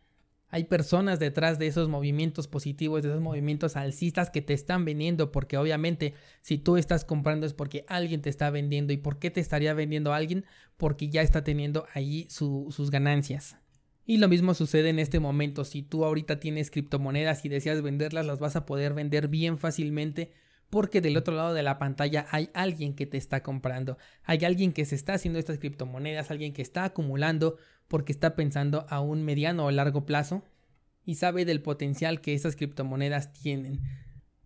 hay 0.50 0.66
personas 0.66 1.20
detrás 1.20 1.60
de 1.60 1.68
esos 1.68 1.90
movimientos 1.90 2.48
positivos, 2.48 3.04
de 3.04 3.10
esos 3.10 3.22
movimientos 3.22 3.76
alcistas 3.76 4.30
que 4.30 4.42
te 4.42 4.54
están 4.54 4.86
vendiendo, 4.86 5.32
porque 5.32 5.58
obviamente 5.58 6.14
si 6.42 6.58
tú 6.58 6.78
estás 6.78 7.04
comprando 7.04 7.46
es 7.46 7.54
porque 7.54 7.84
alguien 7.90 8.22
te 8.22 8.30
está 8.30 8.52
vendiendo. 8.52 8.94
¿Y 8.94 8.98
por 8.98 9.20
qué 9.20 9.32
te 9.32 9.42
estaría 9.42 9.74
vendiendo 9.74 10.14
alguien? 10.14 10.46
Porque 10.78 11.10
ya 11.10 11.24
está 11.24 11.44
teniendo 11.44 11.86
allí 11.94 12.28
sus 12.30 12.90
ganancias. 12.92 13.58
Y 14.06 14.18
lo 14.18 14.28
mismo 14.28 14.54
sucede 14.54 14.90
en 14.90 15.00
este 15.00 15.20
momento. 15.20 15.66
Si 15.66 15.82
tú 15.82 16.06
ahorita 16.06 16.40
tienes 16.40 16.70
criptomonedas 16.70 17.44
y 17.44 17.50
deseas 17.50 17.82
venderlas, 17.82 18.26
las 18.26 18.40
vas 18.40 18.56
a 18.56 18.66
poder 18.66 18.94
vender 18.94 19.28
bien 19.28 19.58
fácilmente 19.58 20.32
porque 20.70 21.02
del 21.02 21.18
otro 21.18 21.36
lado 21.36 21.54
de 21.54 21.64
la 21.64 21.78
pantalla 21.78 22.28
hay 22.32 22.50
alguien 22.54 22.96
que 22.96 23.06
te 23.06 23.18
está 23.18 23.42
comprando. 23.42 23.98
Hay 24.24 24.44
alguien 24.46 24.74
que 24.74 24.86
se 24.86 24.96
está 24.96 25.14
haciendo 25.14 25.40
estas 25.40 25.60
criptomonedas, 25.60 26.32
alguien 26.32 26.54
que 26.54 26.62
está 26.62 26.84
acumulando 26.84 27.58
porque 27.88 28.12
está 28.12 28.36
pensando 28.36 28.86
a 28.90 29.00
un 29.00 29.24
mediano 29.24 29.66
o 29.66 29.72
largo 29.72 30.06
plazo 30.06 30.44
y 31.06 31.16
sabe 31.16 31.46
del 31.46 31.62
potencial 31.62 32.20
que 32.22 32.34
estas 32.34 32.56
criptomonedas 32.56 33.32
tienen. 33.34 33.82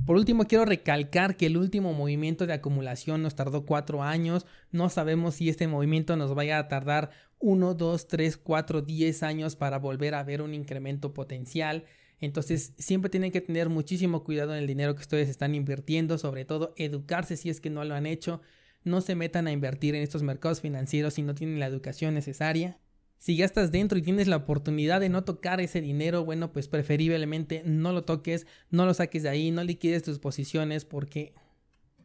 Por 0.05 0.15
último, 0.15 0.45
quiero 0.45 0.65
recalcar 0.65 1.35
que 1.35 1.45
el 1.45 1.57
último 1.57 1.93
movimiento 1.93 2.47
de 2.47 2.53
acumulación 2.53 3.21
nos 3.21 3.35
tardó 3.35 3.65
cuatro 3.65 4.01
años. 4.01 4.45
No 4.71 4.89
sabemos 4.89 5.35
si 5.35 5.49
este 5.49 5.67
movimiento 5.67 6.15
nos 6.15 6.33
vaya 6.33 6.57
a 6.57 6.67
tardar 6.67 7.11
1, 7.39 7.73
2, 7.73 8.07
3, 8.07 8.37
4, 8.37 8.81
10 8.81 9.23
años 9.23 9.55
para 9.55 9.79
volver 9.79 10.15
a 10.15 10.23
ver 10.23 10.41
un 10.41 10.53
incremento 10.53 11.13
potencial. 11.13 11.85
Entonces 12.19 12.73
siempre 12.77 13.09
tienen 13.09 13.31
que 13.31 13.41
tener 13.41 13.69
muchísimo 13.69 14.23
cuidado 14.23 14.53
en 14.53 14.59
el 14.59 14.67
dinero 14.67 14.95
que 14.95 15.01
ustedes 15.01 15.29
están 15.29 15.55
invirtiendo, 15.55 16.17
sobre 16.17 16.45
todo 16.45 16.73
educarse 16.75 17.37
si 17.37 17.49
es 17.49 17.61
que 17.61 17.69
no 17.69 17.83
lo 17.85 17.95
han 17.95 18.05
hecho. 18.05 18.41
No 18.83 19.01
se 19.01 19.15
metan 19.15 19.47
a 19.47 19.51
invertir 19.51 19.95
en 19.95 20.03
estos 20.03 20.23
mercados 20.23 20.61
financieros 20.61 21.13
si 21.13 21.21
no 21.21 21.35
tienen 21.35 21.59
la 21.59 21.67
educación 21.67 22.13
necesaria. 22.13 22.77
Si 23.17 23.35
ya 23.35 23.43
estás 23.43 23.71
dentro 23.71 23.97
y 23.97 24.01
tienes 24.01 24.27
la 24.27 24.37
oportunidad 24.37 25.01
de 25.01 25.09
no 25.09 25.25
tocar 25.25 25.59
ese 25.59 25.81
dinero, 25.81 26.23
bueno, 26.23 26.53
pues 26.53 26.69
preferiblemente 26.69 27.63
no 27.65 27.91
lo 27.91 28.05
toques, 28.05 28.47
no 28.69 28.85
lo 28.85 28.93
saques 28.93 29.23
de 29.23 29.29
ahí, 29.29 29.51
no 29.51 29.63
liquides 29.63 30.03
tus 30.03 30.19
posiciones 30.19 30.85
porque 30.85 31.33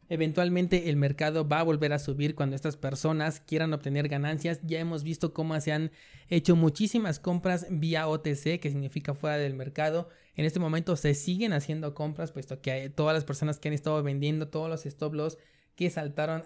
eventualmente 0.08 0.88
el 0.90 0.96
mercado 0.96 1.48
va 1.48 1.60
a 1.60 1.64
volver 1.64 1.92
a 1.92 1.98
subir 1.98 2.34
cuando 2.34 2.56
estas 2.56 2.76
personas 2.76 3.40
quieran 3.40 3.72
obtener 3.72 4.08
ganancias. 4.08 4.60
Ya 4.62 4.78
hemos 4.78 5.02
visto 5.02 5.32
cómo 5.32 5.58
se 5.60 5.72
han 5.72 5.90
hecho 6.28 6.56
muchísimas 6.56 7.18
compras 7.18 7.66
vía 7.70 8.08
OTC, 8.08 8.60
que 8.60 8.70
significa 8.70 9.14
fuera 9.14 9.36
del 9.36 9.54
mercado. 9.54 10.08
En 10.36 10.44
este 10.44 10.60
momento 10.60 10.96
se 10.96 11.14
siguen 11.14 11.52
haciendo 11.52 11.94
compras, 11.94 12.32
puesto 12.32 12.60
que 12.60 12.90
todas 12.90 13.14
las 13.14 13.24
personas 13.24 13.58
que 13.58 13.68
han 13.68 13.74
estado 13.74 14.02
vendiendo, 14.02 14.48
todos 14.48 14.68
los 14.68 14.86
stop 14.86 15.14
loss 15.14 15.38
que 15.76 15.90
saltaron 15.90 16.44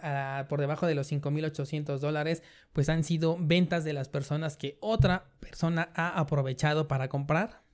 por 0.49 0.61
debajo 0.61 0.87
de 0.87 0.95
los 0.95 1.13
5.800 1.13 1.99
dólares, 1.99 2.43
pues 2.73 2.89
han 2.89 3.05
sido 3.05 3.37
ventas 3.39 3.85
de 3.85 3.93
las 3.93 4.09
personas 4.09 4.57
que 4.57 4.79
otra 4.81 5.27
persona 5.39 5.91
ha 5.95 6.19
aprovechado 6.19 6.89
para 6.89 7.09
comprar. 7.09 7.68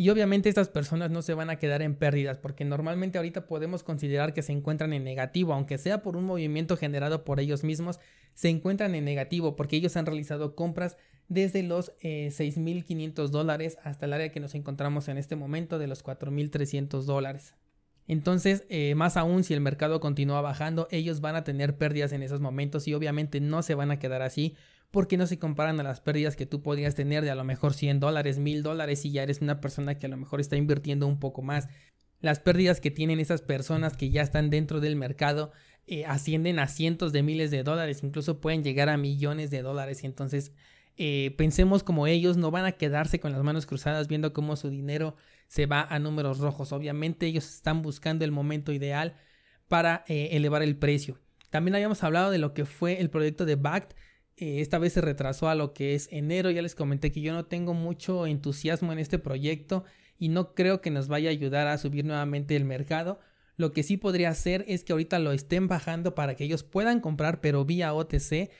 Y 0.00 0.10
obviamente 0.10 0.48
estas 0.48 0.68
personas 0.68 1.10
no 1.10 1.22
se 1.22 1.34
van 1.34 1.50
a 1.50 1.56
quedar 1.56 1.82
en 1.82 1.96
pérdidas 1.96 2.38
porque 2.38 2.64
normalmente 2.64 3.18
ahorita 3.18 3.48
podemos 3.48 3.82
considerar 3.82 4.32
que 4.32 4.42
se 4.42 4.52
encuentran 4.52 4.92
en 4.92 5.02
negativo, 5.02 5.52
aunque 5.52 5.76
sea 5.76 6.02
por 6.02 6.16
un 6.16 6.24
movimiento 6.24 6.76
generado 6.76 7.24
por 7.24 7.40
ellos 7.40 7.64
mismos, 7.64 7.98
se 8.32 8.48
encuentran 8.48 8.94
en 8.94 9.04
negativo 9.04 9.56
porque 9.56 9.74
ellos 9.74 9.96
han 9.96 10.06
realizado 10.06 10.54
compras 10.54 10.96
desde 11.26 11.64
los 11.64 11.92
6.500 12.00 13.26
eh, 13.26 13.28
dólares 13.28 13.76
hasta 13.82 14.06
el 14.06 14.12
área 14.12 14.30
que 14.30 14.38
nos 14.38 14.54
encontramos 14.54 15.08
en 15.08 15.18
este 15.18 15.34
momento 15.34 15.80
de 15.80 15.88
los 15.88 16.04
4.300 16.04 17.02
dólares. 17.02 17.54
Entonces, 18.08 18.64
eh, 18.70 18.94
más 18.94 19.16
aún 19.16 19.44
si 19.44 19.54
el 19.54 19.60
mercado 19.60 20.00
continúa 20.00 20.40
bajando, 20.40 20.88
ellos 20.90 21.20
van 21.20 21.36
a 21.36 21.44
tener 21.44 21.76
pérdidas 21.76 22.12
en 22.12 22.22
esos 22.22 22.40
momentos 22.40 22.88
y 22.88 22.94
obviamente 22.94 23.40
no 23.40 23.62
se 23.62 23.74
van 23.74 23.90
a 23.90 23.98
quedar 23.98 24.22
así 24.22 24.56
porque 24.90 25.18
no 25.18 25.26
se 25.26 25.38
comparan 25.38 25.78
a 25.78 25.82
las 25.82 26.00
pérdidas 26.00 26.34
que 26.34 26.46
tú 26.46 26.62
podrías 26.62 26.94
tener 26.94 27.22
de 27.22 27.30
a 27.30 27.34
lo 27.34 27.44
mejor 27.44 27.74
100 27.74 28.00
dólares, 28.00 28.38
1000 28.38 28.62
dólares 28.62 29.04
y 29.04 29.12
ya 29.12 29.22
eres 29.22 29.42
una 29.42 29.60
persona 29.60 29.98
que 29.98 30.06
a 30.06 30.08
lo 30.08 30.16
mejor 30.16 30.40
está 30.40 30.56
invirtiendo 30.56 31.06
un 31.06 31.20
poco 31.20 31.42
más. 31.42 31.68
Las 32.20 32.40
pérdidas 32.40 32.80
que 32.80 32.90
tienen 32.90 33.20
esas 33.20 33.42
personas 33.42 33.96
que 33.96 34.10
ya 34.10 34.22
están 34.22 34.48
dentro 34.48 34.80
del 34.80 34.96
mercado 34.96 35.52
eh, 35.86 36.06
ascienden 36.06 36.58
a 36.58 36.66
cientos 36.66 37.12
de 37.12 37.22
miles 37.22 37.50
de 37.50 37.62
dólares, 37.62 38.02
incluso 38.02 38.40
pueden 38.40 38.64
llegar 38.64 38.88
a 38.88 38.96
millones 38.96 39.50
de 39.50 39.62
dólares. 39.62 40.02
Entonces, 40.04 40.52
eh, 40.96 41.34
pensemos 41.36 41.82
como 41.82 42.06
ellos, 42.06 42.36
no 42.36 42.50
van 42.50 42.64
a 42.64 42.72
quedarse 42.72 43.20
con 43.20 43.32
las 43.32 43.42
manos 43.42 43.66
cruzadas 43.66 44.08
viendo 44.08 44.32
cómo 44.32 44.56
su 44.56 44.70
dinero 44.70 45.16
se 45.48 45.66
va 45.66 45.82
a 45.82 45.98
números 45.98 46.38
rojos. 46.38 46.72
Obviamente 46.72 47.26
ellos 47.26 47.48
están 47.48 47.82
buscando 47.82 48.24
el 48.24 48.30
momento 48.30 48.72
ideal 48.72 49.16
para 49.66 50.04
eh, 50.06 50.28
elevar 50.32 50.62
el 50.62 50.76
precio. 50.76 51.18
También 51.50 51.74
habíamos 51.74 52.04
hablado 52.04 52.30
de 52.30 52.38
lo 52.38 52.54
que 52.54 52.66
fue 52.66 53.00
el 53.00 53.10
proyecto 53.10 53.44
de 53.44 53.56
BACT. 53.56 53.92
Eh, 54.36 54.60
esta 54.60 54.78
vez 54.78 54.92
se 54.92 55.00
retrasó 55.00 55.48
a 55.48 55.54
lo 55.54 55.72
que 55.72 55.94
es 55.94 56.08
enero. 56.12 56.50
Ya 56.50 56.62
les 56.62 56.74
comenté 56.74 57.10
que 57.10 57.22
yo 57.22 57.32
no 57.32 57.46
tengo 57.46 57.74
mucho 57.74 58.26
entusiasmo 58.26 58.92
en 58.92 58.98
este 58.98 59.18
proyecto 59.18 59.84
y 60.18 60.28
no 60.28 60.54
creo 60.54 60.80
que 60.80 60.90
nos 60.90 61.08
vaya 61.08 61.30
a 61.30 61.32
ayudar 61.32 61.66
a 61.66 61.78
subir 61.78 62.04
nuevamente 62.04 62.54
el 62.54 62.64
mercado. 62.64 63.18
Lo 63.56 63.72
que 63.72 63.82
sí 63.82 63.96
podría 63.96 64.28
hacer 64.30 64.64
es 64.68 64.84
que 64.84 64.92
ahorita 64.92 65.18
lo 65.18 65.32
estén 65.32 65.66
bajando 65.66 66.14
para 66.14 66.36
que 66.36 66.44
ellos 66.44 66.62
puedan 66.62 67.00
comprar, 67.00 67.40
pero 67.40 67.64
vía 67.64 67.92
OTC, 67.92 68.50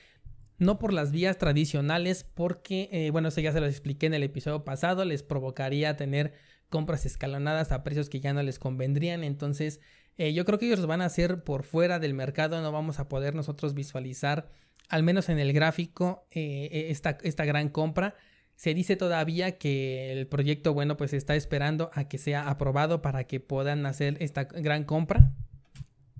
no 0.57 0.77
por 0.77 0.91
las 0.91 1.11
vías 1.11 1.37
tradicionales, 1.37 2.25
porque, 2.25 2.89
eh, 2.91 3.09
bueno, 3.11 3.29
eso 3.29 3.39
ya 3.39 3.53
se 3.53 3.61
lo 3.61 3.67
expliqué 3.67 4.07
en 4.07 4.13
el 4.13 4.23
episodio 4.23 4.65
pasado, 4.65 5.05
les 5.05 5.23
provocaría 5.23 5.95
tener 5.95 6.33
compras 6.69 7.05
escalonadas 7.05 7.71
a 7.71 7.83
precios 7.83 8.09
que 8.09 8.19
ya 8.19 8.33
no 8.33 8.43
les 8.43 8.59
convendrían. 8.59 9.23
Entonces, 9.23 9.79
eh, 10.17 10.33
yo 10.33 10.45
creo 10.45 10.59
que 10.59 10.67
ellos 10.67 10.85
van 10.85 11.01
a 11.01 11.05
hacer 11.05 11.43
por 11.43 11.63
fuera 11.63 11.99
del 11.99 12.13
mercado, 12.13 12.61
no 12.61 12.71
vamos 12.71 12.99
a 12.99 13.07
poder 13.09 13.35
nosotros 13.35 13.73
visualizar, 13.73 14.49
al 14.89 15.03
menos 15.03 15.29
en 15.29 15.39
el 15.39 15.53
gráfico, 15.53 16.27
eh, 16.31 16.69
eh, 16.71 16.87
esta, 16.89 17.17
esta 17.23 17.45
gran 17.45 17.69
compra. 17.69 18.15
Se 18.55 18.73
dice 18.73 18.97
todavía 18.97 19.57
que 19.57 20.11
el 20.11 20.27
proyecto, 20.27 20.73
bueno, 20.73 20.97
pues 20.97 21.13
está 21.13 21.35
esperando 21.35 21.89
a 21.93 22.09
que 22.09 22.17
sea 22.17 22.49
aprobado 22.49 23.01
para 23.01 23.23
que 23.25 23.39
puedan 23.39 23.85
hacer 23.85 24.17
esta 24.19 24.43
gran 24.43 24.83
compra. 24.83 25.31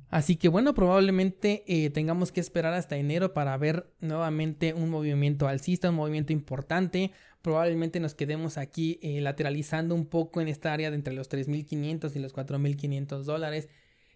Así 0.09 0.35
que 0.35 0.49
bueno, 0.49 0.73
probablemente 0.73 1.63
tengamos 1.93 2.31
que 2.31 2.39
esperar 2.39 2.73
hasta 2.73 2.97
enero 2.97 3.33
para 3.33 3.55
ver 3.57 3.91
nuevamente 3.99 4.73
un 4.73 4.89
movimiento 4.89 5.47
alcista, 5.47 5.89
un 5.89 5.95
movimiento 5.95 6.33
importante 6.33 7.11
probablemente 7.41 7.99
nos 7.99 8.15
quedemos 8.15 8.57
aquí 8.57 8.99
eh, 9.01 9.21
lateralizando 9.21 9.95
un 9.95 10.05
poco 10.05 10.41
en 10.41 10.47
esta 10.47 10.73
área 10.73 10.89
de 10.89 10.95
entre 10.95 11.13
los 11.13 11.29
3.500 11.29 12.15
y 12.15 12.19
los 12.19 12.33
4.500 12.33 13.23
dólares, 13.23 13.69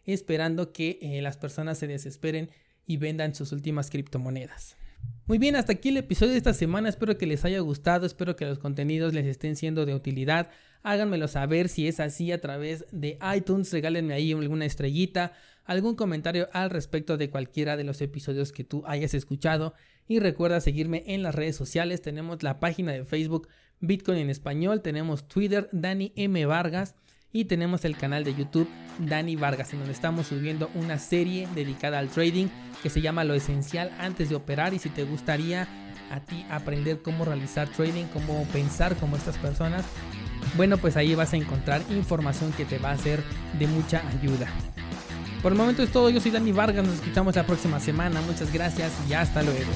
esperando 0.06 0.74
que 0.74 1.00
eh, 1.02 1.22
las 1.22 1.38
personas 1.38 1.78
se 1.78 1.88
desesperen 1.88 2.50
y 2.86 2.98
vendan 2.98 3.34
sus 3.34 3.52
últimas 3.52 3.90
criptomonedas. 3.90 4.78
Muy 5.26 5.38
bien, 5.38 5.56
hasta 5.56 5.74
aquí 5.74 5.90
el 5.90 5.98
episodio 5.98 6.32
de 6.32 6.38
esta 6.38 6.54
semana. 6.54 6.90
Espero 6.90 7.18
que 7.18 7.26
les 7.26 7.46
haya 7.46 7.60
gustado, 7.60 8.06
espero 8.06 8.36
que 8.36 8.46
los 8.46 8.60
contenidos 8.60 9.14
les 9.14 9.26
estén 9.26 9.56
siendo 9.56 9.86
de 9.86 9.96
utilidad. 9.96 10.50
Háganmelo 10.82 11.30
saber 11.30 11.70
si 11.70 11.88
es 11.88 12.02
así 12.02 12.32
a 12.32 12.42
través 12.42 12.86
de 12.92 13.18
iTunes. 13.36 13.72
Regálenme 13.72 14.14
ahí 14.14 14.34
alguna 14.34 14.66
estrellita, 14.66 15.34
algún 15.65 15.95
comentario 15.95 16.49
al 16.54 16.69
respecto 16.69 17.17
de 17.17 17.30
cualquiera 17.30 17.78
de 17.78 17.84
los 17.84 18.02
episodios 18.02 18.52
que 18.52 18.63
tú 18.63 18.84
hayas 18.86 19.13
escuchado. 19.13 19.73
Y 20.08 20.19
recuerda 20.19 20.60
seguirme 20.60 21.04
en 21.08 21.23
las 21.23 21.36
redes 21.36 21.56
sociales. 21.56 22.02
Tenemos 22.02 22.43
la 22.43 22.60
página 22.60 22.91
de 22.91 23.06
Facebook 23.06 23.47
Bitcoin 23.80 24.17
en 24.17 24.30
español. 24.30 24.82
Tenemos 24.82 25.28
Twitter 25.28 25.69
Dani 25.71 26.12
M. 26.15 26.45
Vargas. 26.45 26.95
y 27.36 27.45
tenemos 27.45 27.84
el 27.84 27.97
canal 27.97 28.23
de 28.23 28.36
YouTube 28.36 28.69
Dani 28.99 29.36
Vargas 29.36 29.73
en 29.73 29.80
donde 29.80 29.93
estamos 29.93 30.28
subiendo 30.28 30.69
una 30.76 30.99
serie 30.99 31.47
dedicada 31.56 31.97
al 31.97 32.10
trading 32.10 32.45
que 32.84 32.91
se 32.91 33.02
llama 33.02 33.23
Lo 33.23 33.34
Esencial 33.34 33.91
antes 33.97 34.30
de 34.30 34.36
operar 34.36 34.76
y 34.76 34.78
si 34.80 34.89
te 34.89 35.04
gustaría 35.04 35.67
a 36.12 36.19
ti 36.19 36.45
aprender 36.52 37.02
cómo 37.02 37.26
realizar 37.26 37.67
trading, 37.69 38.06
cómo 38.13 38.45
pensar 38.54 38.95
como 38.97 39.17
estas 39.17 39.39
personas, 39.39 39.84
bueno 40.56 40.78
pues 40.78 40.95
ahí 40.95 41.15
vas 41.15 41.34
a 41.34 41.38
encontrar 41.38 41.82
información 41.89 42.52
que 42.54 42.65
te 42.65 42.78
va 42.78 42.91
a 42.91 42.97
ser 42.99 43.23
de 43.58 43.65
mucha 43.65 44.08
ayuda. 44.10 44.47
Por 45.44 45.52
el 45.52 45.58
momento 45.58 45.84
es 45.84 45.92
todo, 45.92 46.10
yo 46.10 46.22
soy 46.22 46.32
Dani 46.32 46.54
Vargas, 46.54 46.86
nos 46.86 46.96
escuchamos 46.96 47.36
la 47.36 47.46
próxima 47.46 47.78
semana, 47.78 48.22
muchas 48.22 48.52
gracias 48.54 48.94
y 49.10 49.14
hasta 49.14 49.44
luego. 49.44 49.72